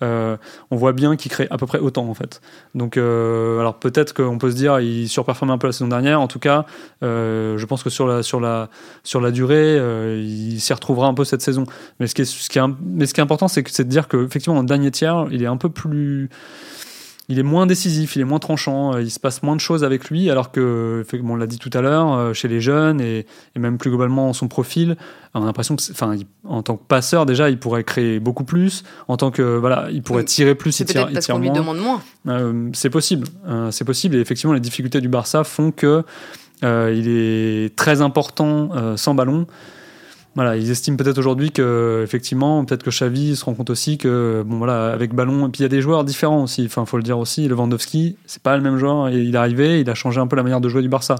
[0.02, 0.38] on
[0.72, 2.42] voit bien qu'il crée à peu près autant en fait.
[2.76, 6.20] Donc alors peut-être qu'on peut se dire il surperforme un peu la saison dernière.
[6.20, 6.66] En tout cas,
[7.02, 8.70] je pense que sur la sur la
[9.06, 9.78] sur la durée,
[10.20, 11.64] il s'y retrouvera un peu cette saison.
[12.02, 14.08] Mais ce qui est, ce qui est, mais ce qui est important, c'est de dire
[14.08, 16.30] qu'effectivement, en dernier tiers, il est un peu plus.
[17.32, 19.84] Il est moins décisif, il est moins tranchant, euh, il se passe moins de choses
[19.84, 23.28] avec lui, alors que, on l'a dit tout à l'heure, euh, chez les jeunes et,
[23.56, 24.98] même plus globalement son profil,
[25.36, 28.84] on a l'impression que, enfin, en tant que passeur déjà, il pourrait créer beaucoup plus.
[29.08, 32.02] En tant que, voilà, il pourrait tirer plus, il tire, parce qu'on lui demande moins.
[32.28, 33.28] Euh, c'est possible,
[33.70, 34.16] c'est possible.
[34.16, 36.04] Et effectivement, les difficultés du Barça font que
[36.64, 39.46] il est très important sans ballon.
[40.56, 44.58] Ils estiment peut-être aujourd'hui que effectivement, peut-être que Xavi se rend compte aussi que bon
[44.58, 46.66] voilà, avec ballon et puis il y a des joueurs différents aussi.
[46.66, 49.10] Enfin, faut le dire aussi, Lewandowski, c'est pas le même joueur.
[49.10, 51.16] Il est arrivé, il a changé un peu la manière de jouer du Barça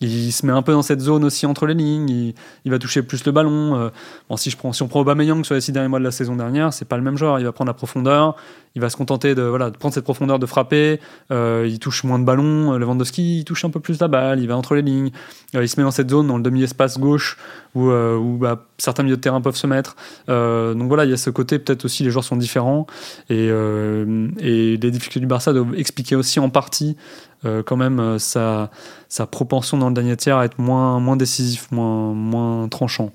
[0.00, 2.32] il se met un peu dans cette zone aussi entre les lignes.
[2.64, 3.76] Il, va toucher plus le ballon.
[3.76, 3.88] Euh,
[4.28, 6.12] bon, si, je prends, si on prend Aubameyang sur les six derniers mois de la
[6.12, 7.40] saison dernière, c'est pas le même genre.
[7.40, 8.36] Il va prendre la profondeur.
[8.76, 11.00] Il va se contenter de, voilà, de prendre cette profondeur de frapper.
[11.32, 12.74] Euh, il touche moins de ballons.
[12.74, 14.40] Euh, Lewandowski, il touche un peu plus la balle.
[14.40, 15.10] Il va entre les lignes.
[15.52, 17.36] il se met dans cette zone, dans le demi-espace gauche,
[17.74, 19.96] où, où bah, certains milieux de terrain peuvent se mettre.
[20.28, 22.86] donc voilà, il y a ce côté, peut-être aussi, les joueurs sont différents.
[23.30, 26.96] Et, et les difficultés du Barça doivent expliquer aussi en partie
[27.44, 28.70] euh, quand même euh, sa,
[29.08, 33.12] sa, propension dans le dernier tiers à être moins, moins décisif, moins, moins tranchant.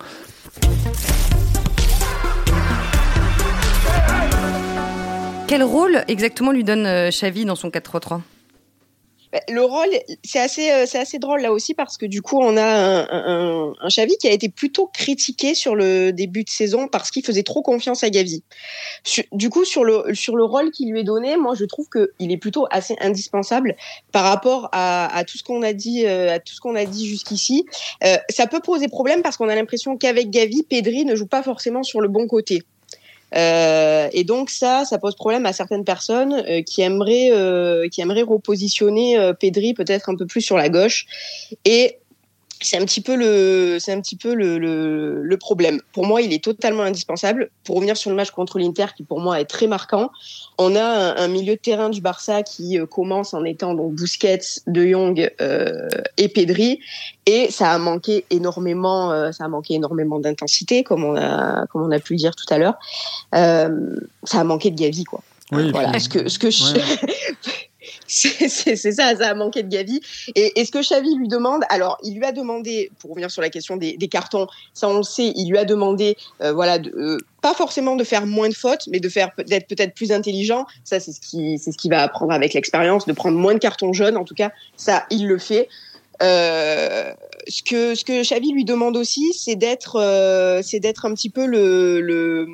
[5.47, 8.21] Quel rôle exactement lui donne euh, Xavi dans son 4-3-3 bah,
[9.49, 9.89] le rôle,
[10.23, 13.07] c'est assez, euh, c'est assez drôle là aussi parce que du coup, on a un,
[13.09, 17.25] un, un, Xavi qui a été plutôt critiqué sur le début de saison parce qu'il
[17.25, 18.43] faisait trop confiance à Gavi.
[19.31, 22.31] Du coup, sur le, sur le rôle qui lui est donné, moi, je trouve qu'il
[22.31, 23.75] est plutôt assez indispensable
[24.11, 26.85] par rapport à, à tout ce qu'on a dit, euh, à tout ce qu'on a
[26.85, 27.65] dit jusqu'ici.
[28.03, 31.41] Euh, ça peut poser problème parce qu'on a l'impression qu'avec Gavi, Pedri ne joue pas
[31.41, 32.63] forcément sur le bon côté.
[33.35, 38.01] Euh, et donc ça, ça pose problème à certaines personnes euh, qui aimeraient euh, qui
[38.01, 41.05] aimeraient repositionner Pedri peut-être un peu plus sur la gauche.
[41.65, 41.97] Et
[42.63, 45.81] c'est un petit peu le, c'est un petit peu le, le, problème.
[45.91, 47.49] Pour moi, il est totalement indispensable.
[47.63, 50.11] Pour revenir sur le match contre l'Inter, qui pour moi est très marquant,
[50.57, 54.61] on a un, milieu de terrain du Barça qui euh, commence en étant donc Busquets,
[54.67, 56.79] De Jong euh, et Pedri,
[57.25, 61.83] et ça a manqué énormément, euh, ça a manqué énormément d'intensité, comme on a, comme
[61.83, 62.75] on a pu le dire tout à l'heure.
[63.31, 65.21] ça a manqué de Gavi, quoi.
[65.51, 65.99] Oui, voilà.
[65.99, 66.63] Ce que, ce que je...
[68.13, 69.99] c'est ça, ça a manqué de Gavi.
[70.35, 73.41] Et, et, ce que Xavi lui demande, alors il lui a demandé, pour revenir sur
[73.41, 77.17] la question des, cartons, ça on le sait, il lui a demandé, euh, voilà, euh,
[77.41, 80.65] pas forcément de faire moins de fautes, mais de faire d'être peut-être plus intelligent.
[80.83, 83.93] Ça c'est ce qui c'est ce va apprendre avec l'expérience, de prendre moins de cartons
[83.93, 84.17] jaunes.
[84.17, 85.67] En tout cas, ça il le fait.
[86.21, 87.11] Euh,
[87.47, 91.45] ce que ce que Xavi lui demande aussi, c'est d'être c'est d'être un petit peu
[91.47, 92.47] le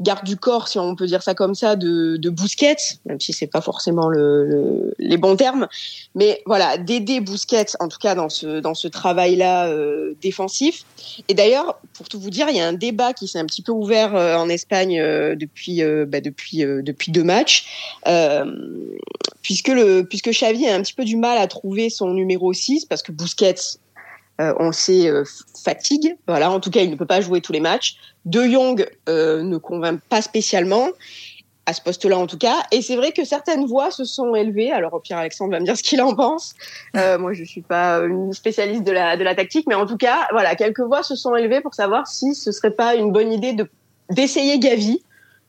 [0.00, 2.76] garde du corps, si on peut dire ça comme ça, de, de Busquets,
[3.06, 5.68] même si c'est pas forcément le, les bons termes,
[6.14, 10.84] mais voilà, d'aider Busquets, en tout cas dans ce dans ce travail-là euh, défensif.
[11.28, 13.62] Et d'ailleurs, pour tout vous dire, il y a un débat qui s'est un petit
[13.62, 17.98] peu ouvert euh, en Espagne euh, depuis bah, depuis depuis deux matchs,
[19.42, 22.86] puisque le puisque Xavi a un petit peu du mal à trouver son numéro 6
[22.86, 23.78] parce que Busquets
[24.40, 25.24] euh, on sait, euh,
[25.62, 26.16] fatigue.
[26.26, 27.96] Voilà, en tout cas, il ne peut pas jouer tous les matchs.
[28.24, 30.88] De Jong euh, ne convainc pas spécialement
[31.64, 32.56] à ce poste-là en tout cas.
[32.72, 34.72] Et c'est vrai que certaines voix se sont élevées.
[34.72, 36.54] Alors Pierre-Alexandre va me dire ce qu'il en pense.
[36.94, 40.26] moi, je suis pas une spécialiste de la, de la tactique, mais en tout cas,
[40.32, 43.52] voilà, quelques voix se sont élevées pour savoir si ce serait pas une bonne idée
[43.52, 43.68] de
[44.10, 45.02] d'essayer Gavi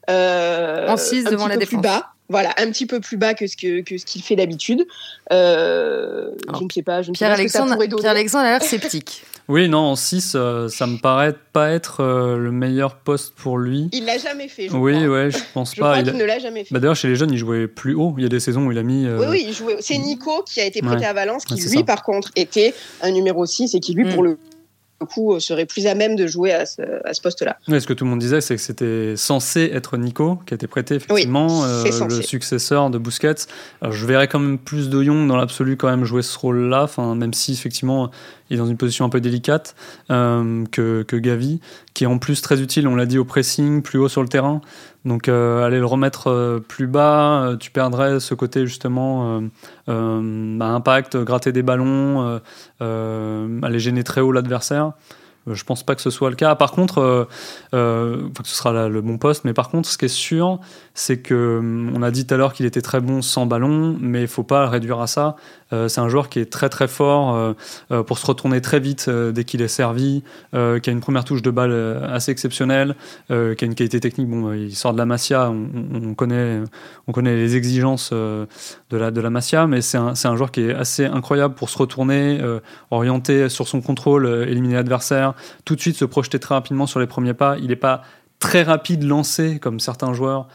[0.08, 1.82] en 6 devant la défense.
[1.82, 4.36] Plus bas voilà, un petit peu plus bas que ce que, que ce qu'il fait
[4.36, 4.88] d'habitude.
[5.32, 8.63] Euh, je ne sais pas, je ne Pierre sais pas Alexandre, Pierre Alexandre a l'air
[8.63, 9.24] sceptique.
[9.48, 13.60] oui, non, en 6, euh, ça me paraît pas être euh, le meilleur poste pour
[13.60, 13.88] lui.
[13.93, 15.04] Il l'a jamais fait, je oui, crois.
[15.04, 16.00] Oui, ouais, je pense je pas.
[16.00, 16.74] Crois il ne l'a jamais fait.
[16.74, 18.15] Bah, D'ailleurs, chez les jeunes, il jouait plus haut.
[18.17, 19.08] Il y a des saisons où il a mis.
[19.08, 19.78] Oui, oui, il jouait.
[19.80, 23.46] C'est Nico qui a été prêté à Valence, qui lui, par contre, était un numéro
[23.46, 24.13] 6 et qui lui, mm.
[24.15, 24.39] pour le
[24.99, 27.58] coup, serait plus à même de jouer à ce, à ce poste-là.
[27.67, 30.56] Oui, ce que tout le monde disait, c'est que c'était censé être Nico qui a
[30.56, 33.47] été prêté, effectivement, euh, le successeur de Busquets.
[33.82, 36.88] Alors, je verrais quand même plus de Young dans l'absolu quand même jouer ce rôle-là,
[37.15, 38.12] même si effectivement
[38.49, 39.75] il est dans une position un peu délicate
[40.12, 41.60] euh, que, que, Gavi,
[41.93, 44.27] qui est en plus très utile, on l'a dit, au pressing, plus haut sur le
[44.27, 44.62] terrain.
[45.05, 49.41] Donc euh, aller le remettre euh, plus bas, euh, tu perdrais ce côté justement
[49.87, 52.39] bah, impact, gratter des ballons,
[52.79, 54.93] aller gêner très haut l'adversaire.
[55.47, 56.56] Je pense pas que ce soit le cas.
[56.56, 57.27] Par contre,
[57.73, 59.45] euh, que ce sera le bon poste.
[59.45, 60.60] Mais par contre, ce qui est sûr,
[60.93, 61.62] c'est que
[61.93, 64.43] on a dit tout à l'heure qu'il était très bon sans ballon, mais il faut
[64.43, 65.36] pas le réduire à ça.
[65.73, 67.53] Euh, c'est un joueur qui est très très fort euh,
[67.91, 71.41] euh, pour se retourner très vite dès qu'il est servi, qui a une première touche
[71.41, 72.95] de balle assez exceptionnelle,
[73.27, 74.29] qui a une qualité technique.
[74.29, 76.62] Bon, il sort de la Masia, on, connaît,
[77.08, 78.47] on connaît les exigences de
[78.91, 81.77] la de la Masia, mais c'est un, un, joueur qui est assez incroyable pour se
[81.77, 82.39] retourner,
[82.91, 85.33] orienter sur son contrôle, éliminer l'adversaire,
[85.65, 87.58] tout de suite se projeter très rapidement sur les premiers pas.
[87.60, 88.04] Il n'est pas
[88.39, 90.48] très rapide lancé comme certains joueurs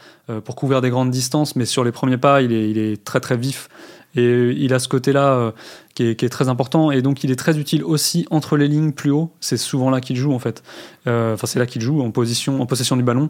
[0.45, 3.19] pour couvrir des grandes distances, mais sur les premiers pas, il est, il est très
[3.19, 3.67] très vif.
[4.15, 5.51] Et il a ce côté-là euh,
[5.93, 6.91] qui, est, très important.
[6.91, 9.31] Et donc, il est très utile aussi entre les lignes plus haut.
[9.39, 10.63] C'est souvent là qu'il joue, en fait.
[11.07, 13.29] Euh, enfin, c'est là qu'il joue en, position, en possession du ballon.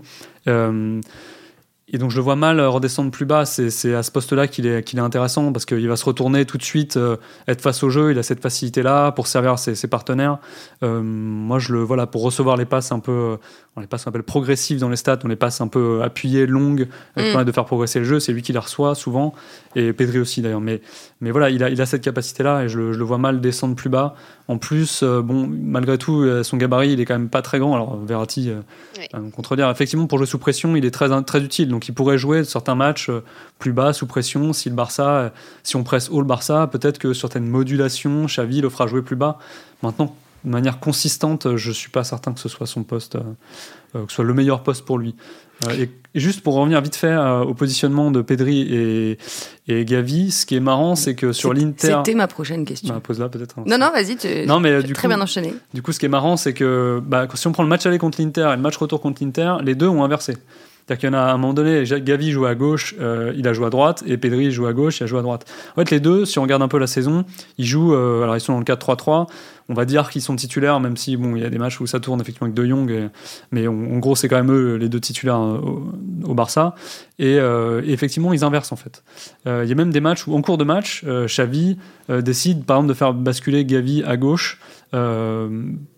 [1.89, 3.45] Euh, et donc je le vois mal redescendre plus bas.
[3.45, 6.97] C'est à ce poste-là qu'il est, intéressant parce qu'il va se retourner tout de suite,
[6.97, 8.11] euh, être face au jeu.
[8.11, 10.37] Il a cette facilité-là pour servir ses, partenaires.
[10.83, 13.37] Euh, moi, je le voilà pour recevoir les passes un peu,
[13.79, 16.87] les passes un peu progressives dans les stats, on les passe un peu appuyées, longues,
[17.17, 17.43] qui mm.
[17.43, 18.19] de faire progresser le jeu.
[18.19, 19.33] C'est lui qui les reçoit souvent
[19.75, 20.61] et Pedri aussi d'ailleurs.
[20.61, 20.81] Mais
[21.21, 23.41] mais voilà, il a, il a cette capacité-là et je le, je le, vois mal
[23.41, 24.15] descendre plus bas.
[24.47, 27.75] En plus, euh, bon, malgré tout, son gabarit, il est quand même pas très grand.
[27.75, 28.51] Alors Verratti,
[28.97, 29.31] oui.
[29.31, 29.69] contredire.
[29.69, 31.69] Effectivement, pour jouer sous pression, il est très très utile.
[31.69, 33.23] Donc il pourrait jouer certains matchs euh,
[33.57, 34.53] plus bas, sous pression.
[34.53, 35.29] Si le Barça, euh,
[35.63, 39.15] si on presse haut le Barça, peut-être que certaines modulations, Xavi le fera jouer plus
[39.15, 39.37] bas.
[39.83, 44.09] Maintenant, de manière consistante, je suis pas certain que ce soit son poste, euh, que
[44.09, 45.15] ce soit le meilleur poste pour lui.
[45.71, 49.17] et, juste pour revenir vite fait au positionnement de Pedri et,
[49.67, 51.97] et Gavi, ce qui est marrant, c'est que sur l'Inter.
[51.97, 52.93] C'était ma prochaine question.
[52.93, 53.59] Bah, pose-la peut-être.
[53.59, 53.63] Hein.
[53.67, 54.15] non, non, vas-y.
[54.15, 54.47] Tu...
[54.47, 55.53] Non, mais du très bien enchaîné.
[55.73, 57.99] Du coup, ce qui est marrant, c'est que bah, si on prend le match aller
[57.99, 60.37] contre l'Inter et le match retour contre l'Inter, les deux ont inversé.
[60.89, 63.47] C'est-à-dire qu'il y en a à un moment donné, Gavi joue à gauche, euh, il
[63.47, 65.45] a joué à droite, et Pedri joue à gauche, il a joué à droite.
[65.73, 67.25] En fait, les deux, si on regarde un peu la saison,
[67.59, 69.27] ils jouent, euh, alors ils sont dans le 4-3-3,
[69.69, 71.85] on va dire qu'ils sont titulaires, même si bon, il y a des matchs où
[71.85, 73.11] ça tourne effectivement avec De Jong,
[73.51, 75.59] mais en gros, c'est quand même eux les deux titulaires euh,
[76.23, 76.73] au, Barça.
[77.19, 77.37] Et,
[77.85, 79.03] effectivement, ils inversent en fait.
[79.45, 82.89] Il y a même des matchs où, en cours de match, Xavi décide par exemple
[82.89, 84.57] de faire basculer Gavi à gauche.
[84.95, 85.47] Euh,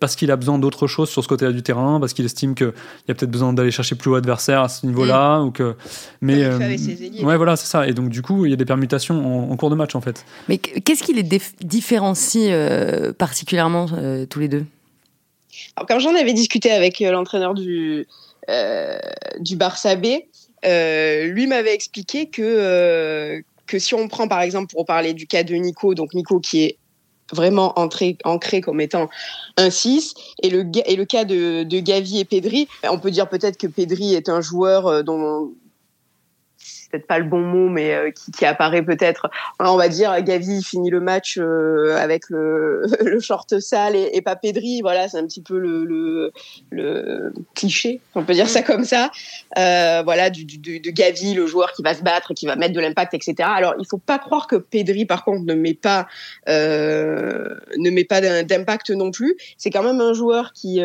[0.00, 2.72] parce qu'il a besoin d'autre chose sur ce côté-là du terrain, parce qu'il estime qu'il
[3.08, 5.46] y a peut-être besoin d'aller chercher plus haut adversaire à ce niveau-là, mm.
[5.46, 5.74] ou que.
[6.20, 6.58] Mais euh,
[7.22, 7.88] ouais, voilà, c'est ça.
[7.88, 10.24] Et donc du coup, il y a des permutations en, cours de match en fait.
[10.48, 11.26] Mais qu'est-ce qui les
[11.62, 13.86] différencie euh, particulièrement
[14.28, 14.66] tous les deux?
[15.76, 18.06] Alors, Comme j'en avais discuté avec l'entraîneur du
[19.40, 20.06] du Barça B,
[20.64, 25.54] lui m'avait expliqué que que si on prend par exemple pour parler du cas de
[25.54, 26.76] Nico, donc Nico qui est
[27.32, 29.08] vraiment entré, ancré comme étant
[29.56, 30.14] un 6.
[30.42, 33.66] Et le, et le cas de, de Gavi et Pedri, on peut dire peut-être que
[33.66, 35.52] Pedri est un joueur euh, dont
[36.92, 39.30] peut-être pas le bon mot, mais euh, qui, qui, apparaît peut-être.
[39.58, 44.20] On va dire, Gavi finit le match euh, avec le, le, short sale et, et
[44.20, 44.82] pas Pedri.
[44.82, 46.32] Voilà, c'est un petit peu le, le,
[46.70, 49.10] le, cliché, on peut dire ça comme ça.
[49.58, 52.74] Euh, voilà, du, du, de Gavi, le joueur qui va se battre, qui va mettre
[52.74, 53.34] de l'impact, etc.
[53.40, 56.06] Alors, il faut pas croire que Pedri, par contre, ne met pas
[56.46, 59.36] ne met pas d'impact non plus.
[59.56, 60.82] C'est quand même un joueur qui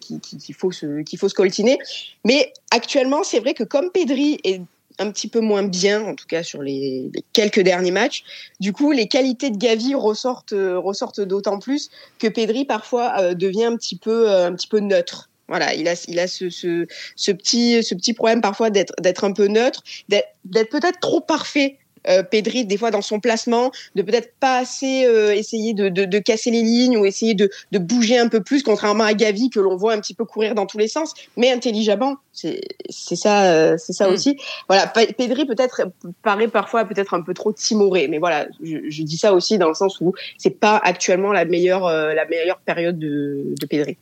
[0.00, 1.78] qui qu'il faut se qu'il faut se coltiner.
[2.24, 4.62] Mais actuellement, c'est vrai que comme Pedri est
[4.98, 8.24] un petit peu moins bien, en tout cas sur les, quelques derniers matchs.
[8.60, 13.34] Du coup, les qualités de Gavi ressortent, euh, ressortent d'autant plus que Pedri parfois euh,
[13.34, 15.30] devient un petit peu, euh, un petit peu neutre.
[15.48, 19.46] Voilà, il a, il a ce, ce, petit, ce petit problème parfois d'être un peu
[19.46, 24.58] neutre, d'être peut-être trop parfait euh, Pedri des fois dans son placement, de peut-être pas
[24.58, 28.28] assez euh, essayer de, de, de, casser les lignes ou essayer de, de, bouger un
[28.28, 30.88] peu plus, contrairement à Gavi que l'on voit un petit peu courir dans tous les
[30.88, 32.16] sens, mais intelligemment.
[32.32, 34.12] C'est ça, euh, c'est ça mm.
[34.12, 34.36] aussi.
[34.68, 35.82] Voilà, Pedri peut-être
[36.22, 39.68] paraît parfois peut-être un peu trop timoré, mais voilà, je, je, dis ça aussi dans
[39.68, 43.96] le sens où c'est pas actuellement la meilleure la meilleure période de, de Pedri.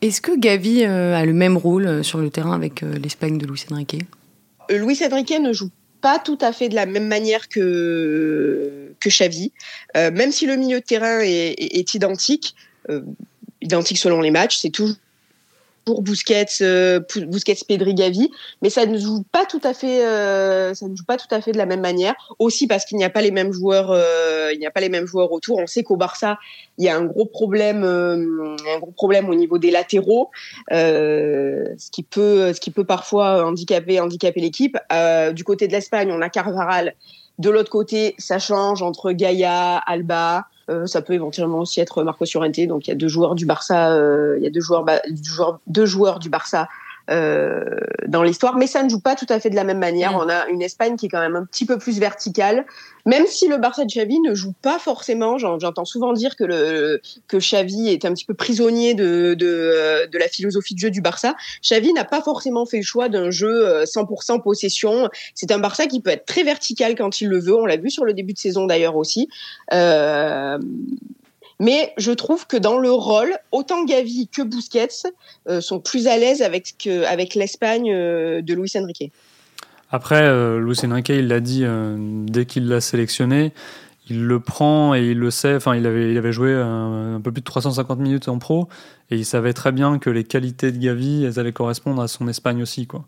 [0.00, 4.04] Est-ce que Gavi a le même rôle sur le terrain avec l'Espagne de Luis Enrique?
[4.70, 5.70] Luis Enrique ne joue
[6.04, 9.52] pas tout à fait de la même manière que que Xavi,
[9.96, 12.54] euh, même si le milieu de terrain est, identique,
[12.90, 13.00] euh,
[13.62, 14.96] identique selon les matchs, c'est toujours
[15.84, 18.30] pour Busquets, euh, Busquets, Pedri, Gavi,
[18.62, 21.40] mais ça ne joue pas tout à fait, euh, ça ne joue pas tout à
[21.40, 22.14] fait de la même manière.
[22.38, 24.88] Aussi parce qu'il n'y a pas les mêmes joueurs, euh, il n'y a pas les
[24.88, 25.58] mêmes joueurs autour.
[25.58, 26.38] On sait qu'au Barça,
[26.78, 30.30] il y a un gros problème, un gros problème au niveau des latéraux,
[30.70, 34.78] ce qui peut, ce qui peut parfois handicaper, handicaper l'équipe.
[35.32, 36.94] du côté de l'Espagne, on a Carvaral.
[37.38, 40.46] De l'autre côté, ça change entre Gaïa, Alba.
[40.70, 42.60] Euh, ça peut éventuellement aussi être Marco Llorente.
[42.66, 44.84] Donc il y a deux joueurs du Barça, euh, il y a deux joueurs,
[45.66, 46.68] deux joueurs du Barça
[47.10, 47.62] euh,
[48.06, 50.12] dans l'histoire, mais ça ne joue pas tout à fait de la même manière.
[50.12, 50.16] Mm.
[50.16, 52.64] On a une Espagne qui est quand même un petit peu plus verticale,
[53.04, 55.36] même si le Barça de Xavi ne joue pas forcément.
[55.38, 60.18] J'entends souvent dire que le que Xavi est un petit peu prisonnier de de, de
[60.18, 61.34] la philosophie de jeu du Barça.
[61.62, 65.08] Xavi n'a pas forcément fait le choix d'un jeu 100% possession.
[65.34, 67.54] C'est un Barça qui peut être très vertical quand il le veut.
[67.54, 69.28] On l'a vu sur le début de saison d'ailleurs aussi.
[69.72, 70.58] Euh,
[71.60, 74.88] mais je trouve que dans le rôle, autant Gavi que Busquets
[75.48, 79.12] euh, sont plus à l'aise avec, avec l'Espagne euh, de Luis Enrique.
[79.90, 81.64] Après, euh, Luis Enrique, il l'a dit
[82.26, 83.52] dès qu'il l'a sélectionné,
[84.08, 85.54] il le prend et il le sait.
[85.54, 88.68] Enfin, il avait, il avait joué un, peu plus de 350 minutes en pro
[89.10, 92.26] et il savait très bien que les qualités de Gavi, elles allaient correspondre à son
[92.26, 92.86] Espagne aussi.
[92.86, 93.04] Quoi.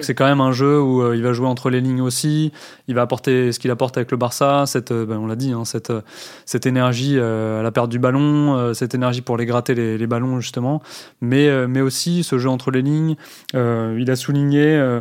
[0.00, 2.50] C'est quand même un jeu où euh, il va jouer entre les lignes aussi.
[2.88, 5.52] Il va apporter ce qu'il apporte avec le Barça, cette, euh, ben, on l'a dit,
[5.52, 6.00] hein, cette, euh,
[6.46, 10.40] cette énergie à la perte du ballon, cette énergie pour les gratter les, les ballons
[10.40, 10.82] justement,
[11.20, 13.16] mais, mais aussi ce jeu entre les lignes.
[13.54, 15.00] il a souligné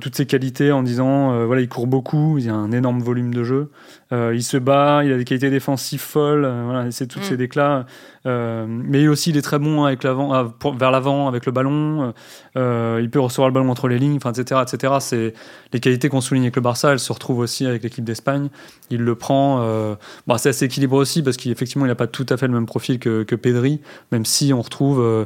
[0.00, 3.44] toutes ses qualités en disant voilà, il court beaucoup, il a un énorme volume de
[3.44, 3.70] jeu,
[4.12, 6.50] il se bat, il a des qualités défensives folles.
[6.64, 7.26] voilà, c'est toutes mm.
[7.26, 7.86] ces déclats
[8.26, 12.14] mais aussi, il est très bon avec l'avant, ah, vers l'avant avec le ballon.
[12.56, 14.94] Euh, il peut recevoir le ballon entre les lignes, etc., etc.
[15.00, 15.34] C'est
[15.72, 16.92] les qualités qu'on souligne avec le Barça.
[16.92, 18.48] Elles se retrouvent aussi avec l'équipe d'Espagne.
[18.90, 19.60] Il le prend.
[19.60, 19.94] Euh,
[20.26, 22.66] bah, c'est assez équilibré aussi parce qu'effectivement, il n'a pas tout à fait le même
[22.66, 23.80] profil que, que Pedri,
[24.12, 25.24] même si on retrouve euh,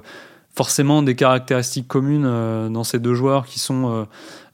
[0.54, 4.06] forcément des caractéristiques communes euh, dans ces deux joueurs qui sont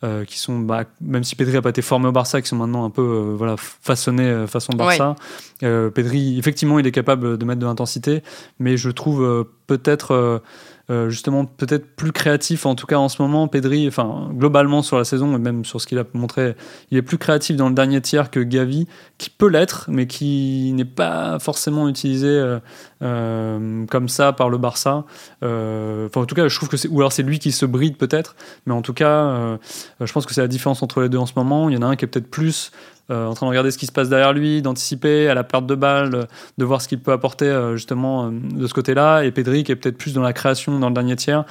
[0.04, 2.56] euh, qui sont, bah, même si Pedri n'a pas été formé au Barça, qui sont
[2.56, 5.16] maintenant un peu euh, voilà, façonnés euh, façon Barça.
[5.60, 8.22] Pedri, effectivement, il est capable de mettre de l'intensité,
[8.58, 10.42] mais je trouve peut-être
[10.88, 14.96] euh, justement peut-être plus créatif, en tout cas en ce moment, Pedri, enfin globalement sur
[14.96, 16.54] la saison et même sur ce qu'il a montré,
[16.92, 18.86] il est plus créatif dans le dernier tiers que Gavi,
[19.18, 22.60] qui peut l'être, mais qui n'est pas forcément utilisé euh,
[23.02, 25.04] euh, comme ça par le Barça.
[25.42, 27.96] Enfin en tout cas, je trouve que c'est ou alors c'est lui qui se bride
[27.96, 29.58] peut-être, mais en tout cas,
[30.00, 31.68] je pense que c'est la différence entre les deux en ce moment.
[31.68, 32.70] Il y en a un qui est peut-être plus
[33.10, 35.74] en train de regarder ce qui se passe derrière lui, d'anticiper à la perte de
[35.74, 36.26] balle,
[36.58, 39.22] de voir ce qu'il peut apporter euh, justement euh, de ce côté-là.
[39.22, 41.44] Et Pedri qui est peut-être plus dans la création dans le dernier tiers,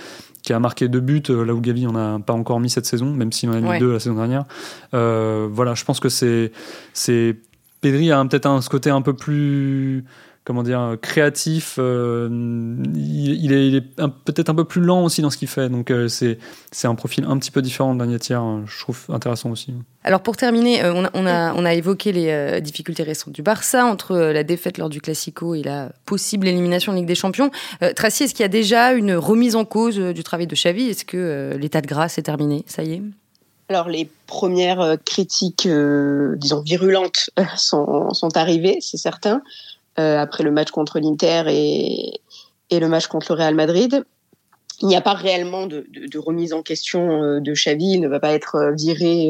[0.44, 3.12] qui a marqué deux buts là où Gavi en a pas encore mis cette saison,
[3.12, 4.46] même s'il en a mis deux la saison dernière.
[4.92, 6.52] voilà, je pense que c'est
[6.94, 7.38] c'est
[7.82, 10.06] Pedri a peut-être un ce côté un peu plus
[10.46, 12.30] comment dire créatif euh,
[12.96, 15.70] il, est, peut-être un peu plus lent aussi dans ce qu'il fait.
[15.70, 16.38] Donc euh, c'est
[16.72, 18.64] c'est un profil un petit peu différent de dernier tiers hein.
[18.68, 19.74] je trouve intéressant aussi.
[20.04, 23.42] Alors pour terminer euh, on, a, on, a, on a évoqué les difficultés récentes du
[23.42, 23.86] Barça.
[23.86, 27.50] Entre la défaite lors du Classico et la possible élimination en Ligue des Champions
[27.96, 30.90] Tracy est-ce qu'il y a déjà une remise en cause du travail de Xavi?
[30.90, 32.64] Est-ce que l'état de grâce est terminé?
[32.68, 33.02] Ça y est.
[33.70, 39.42] Alors les premières critiques, disons virulentes, sont, sont arrivées, c'est certain.
[40.00, 42.20] Euh, après le match contre l'Inter et,
[42.70, 44.04] et le match contre le Real Madrid.
[44.82, 45.86] il n'y a pas réellement de,
[46.18, 47.94] remise en question de Xavi.
[47.94, 49.30] Il ne va pas être viré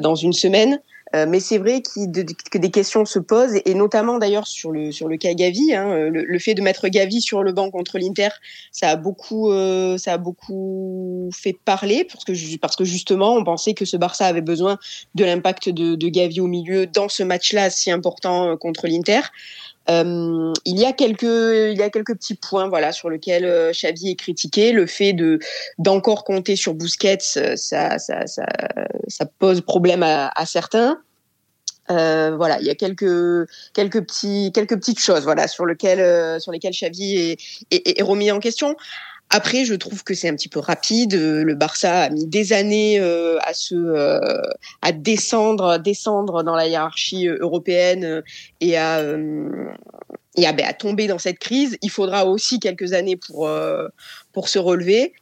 [0.00, 0.80] dans une semaine.
[1.16, 5.08] Euh, mais c'est vrai que des questions se posent, et notamment d'ailleurs sur le, sur
[5.08, 5.74] le cas Gavi.
[5.74, 8.28] Hein, le, fait de mettre Gavi sur le banc contre l'Inter,
[8.70, 13.44] ça, a beaucoup, euh, ça a beaucoup fait parler, parce que, parce que justement, on
[13.44, 14.78] pensait que ce Barça avait besoin
[15.14, 19.20] de l'impact de, de Gavi au milieu dans ce match-là si important euh, contre l'Inter.
[19.90, 23.72] Euh, il y a quelques il y a quelques petits points voilà sur lesquels euh,
[23.72, 25.38] Xavi est critiqué le fait de
[25.78, 28.46] d'encore compter sur Busquets ça ça, ça,
[29.08, 31.00] ça pose problème à, certains
[31.90, 36.52] euh, voilà, il y a quelques quelques petits quelques petites choses voilà sur euh, sur
[36.52, 37.38] lesquelles Xavi est,
[37.70, 38.76] est, remis en question.
[39.32, 41.14] Après, je trouve que c'est un petit peu rapide.
[41.14, 44.42] Le Barça a mis des années euh, à se, euh,
[44.82, 48.22] à descendre, descendre dans la hiérarchie euh, européenne
[48.60, 51.78] et à, et ben, à, tomber dans cette crise.
[51.80, 53.48] Il faudra aussi quelques années pour,
[54.32, 55.12] pour se relever.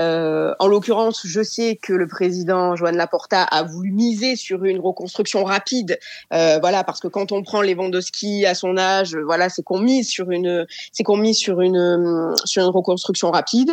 [0.00, 4.78] Euh, en l'occurrence, je sais que le président Joan Laporta a voulu miser sur une
[4.78, 5.98] reconstruction rapide,
[6.32, 10.08] euh, voilà, parce que quand on prend Lewandowski à son âge, voilà, c'est qu'on mise
[10.08, 13.70] sur une, c'est qu'on mise sur une, sur une reconstruction rapide.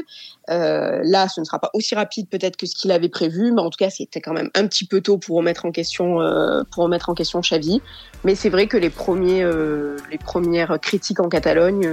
[0.50, 3.62] Euh, là, ce ne sera pas aussi rapide peut-être que ce qu'il avait prévu, mais
[3.62, 6.64] en tout cas, c'était quand même un petit peu tôt pour remettre en question, euh,
[6.72, 7.82] pour remettre en question Xavi.
[8.24, 11.88] Mais c'est vrai que les premiers, euh, les premières critiques en Catalogne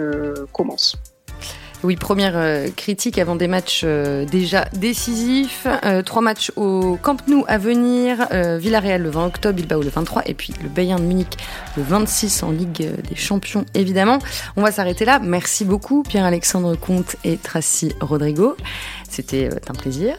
[0.52, 0.96] commencent.
[1.82, 5.66] Oui, première euh, critique avant des matchs euh, déjà décisifs.
[5.84, 8.28] Euh, trois matchs au Camp Nou à venir.
[8.58, 11.38] Villarreal le 20 octobre, Bilbao le 23 et puis le Bayern de Munich
[11.76, 14.18] le 26 en Ligue des Champions évidemment.
[14.56, 15.20] On va s'arrêter là.
[15.22, 18.56] Merci beaucoup Pierre-Alexandre Comte et Tracy Rodrigo.
[19.10, 20.14] C'était un plaisir.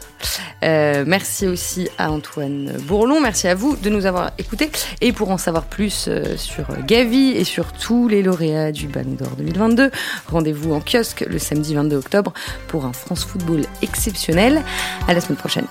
[0.62, 3.20] merci aussi à Antoine Bourlon.
[3.22, 4.70] Merci à vous de nous avoir écoutés.
[5.02, 9.32] Et pour en savoir plus sur Gavi et sur tous les lauréats du Ballon d'Or
[9.38, 9.92] 2022,
[10.28, 12.34] rendez-vous en kiosque le samedi 22 octobre
[12.68, 14.64] pour un France Football exceptionnel.
[15.08, 15.68] À la semaine prochaine.